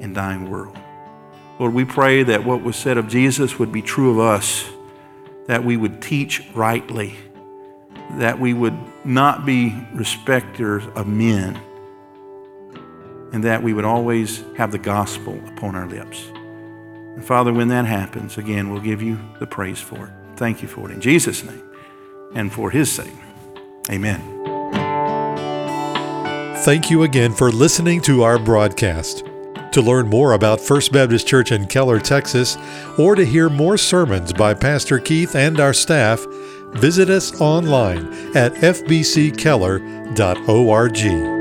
and 0.00 0.14
dying 0.14 0.50
world. 0.50 0.76
Lord, 1.58 1.72
we 1.72 1.84
pray 1.84 2.22
that 2.22 2.44
what 2.44 2.62
was 2.62 2.76
said 2.76 2.98
of 2.98 3.08
Jesus 3.08 3.58
would 3.58 3.72
be 3.72 3.82
true 3.82 4.10
of 4.10 4.18
us, 4.20 4.68
that 5.46 5.64
we 5.64 5.76
would 5.76 6.02
teach 6.02 6.42
rightly 6.54 7.16
that 8.12 8.38
we 8.38 8.54
would 8.54 8.76
not 9.04 9.44
be 9.44 9.74
respecters 9.94 10.84
of 10.94 11.06
men 11.06 11.60
and 13.36 13.44
that 13.44 13.62
we 13.62 13.72
would 13.74 13.84
always 13.84 14.42
have 14.56 14.72
the 14.72 14.78
gospel 14.78 15.38
upon 15.48 15.74
our 15.74 15.86
lips. 15.86 16.30
And 17.14 17.22
Father, 17.22 17.52
when 17.52 17.68
that 17.68 17.84
happens, 17.84 18.38
again, 18.38 18.70
we'll 18.70 18.80
give 18.80 19.02
you 19.02 19.18
the 19.40 19.46
praise 19.46 19.78
for 19.78 20.06
it. 20.06 20.12
Thank 20.36 20.62
you 20.62 20.68
for 20.68 20.90
it 20.90 20.94
in 20.94 21.02
Jesus' 21.02 21.44
name 21.44 21.62
and 22.34 22.50
for 22.50 22.70
his 22.70 22.90
sake. 22.90 23.12
Amen. 23.90 24.22
Thank 26.64 26.90
you 26.90 27.02
again 27.02 27.34
for 27.34 27.52
listening 27.52 28.00
to 28.02 28.22
our 28.22 28.38
broadcast. 28.38 29.22
To 29.72 29.82
learn 29.82 30.08
more 30.08 30.32
about 30.32 30.58
First 30.58 30.90
Baptist 30.90 31.28
Church 31.28 31.52
in 31.52 31.66
Keller, 31.66 32.00
Texas, 32.00 32.56
or 32.96 33.14
to 33.16 33.26
hear 33.26 33.50
more 33.50 33.76
sermons 33.76 34.32
by 34.32 34.54
Pastor 34.54 34.98
Keith 34.98 35.36
and 35.36 35.60
our 35.60 35.74
staff, 35.74 36.24
visit 36.72 37.10
us 37.10 37.38
online 37.38 38.34
at 38.34 38.54
fbckeller.org. 38.54 41.35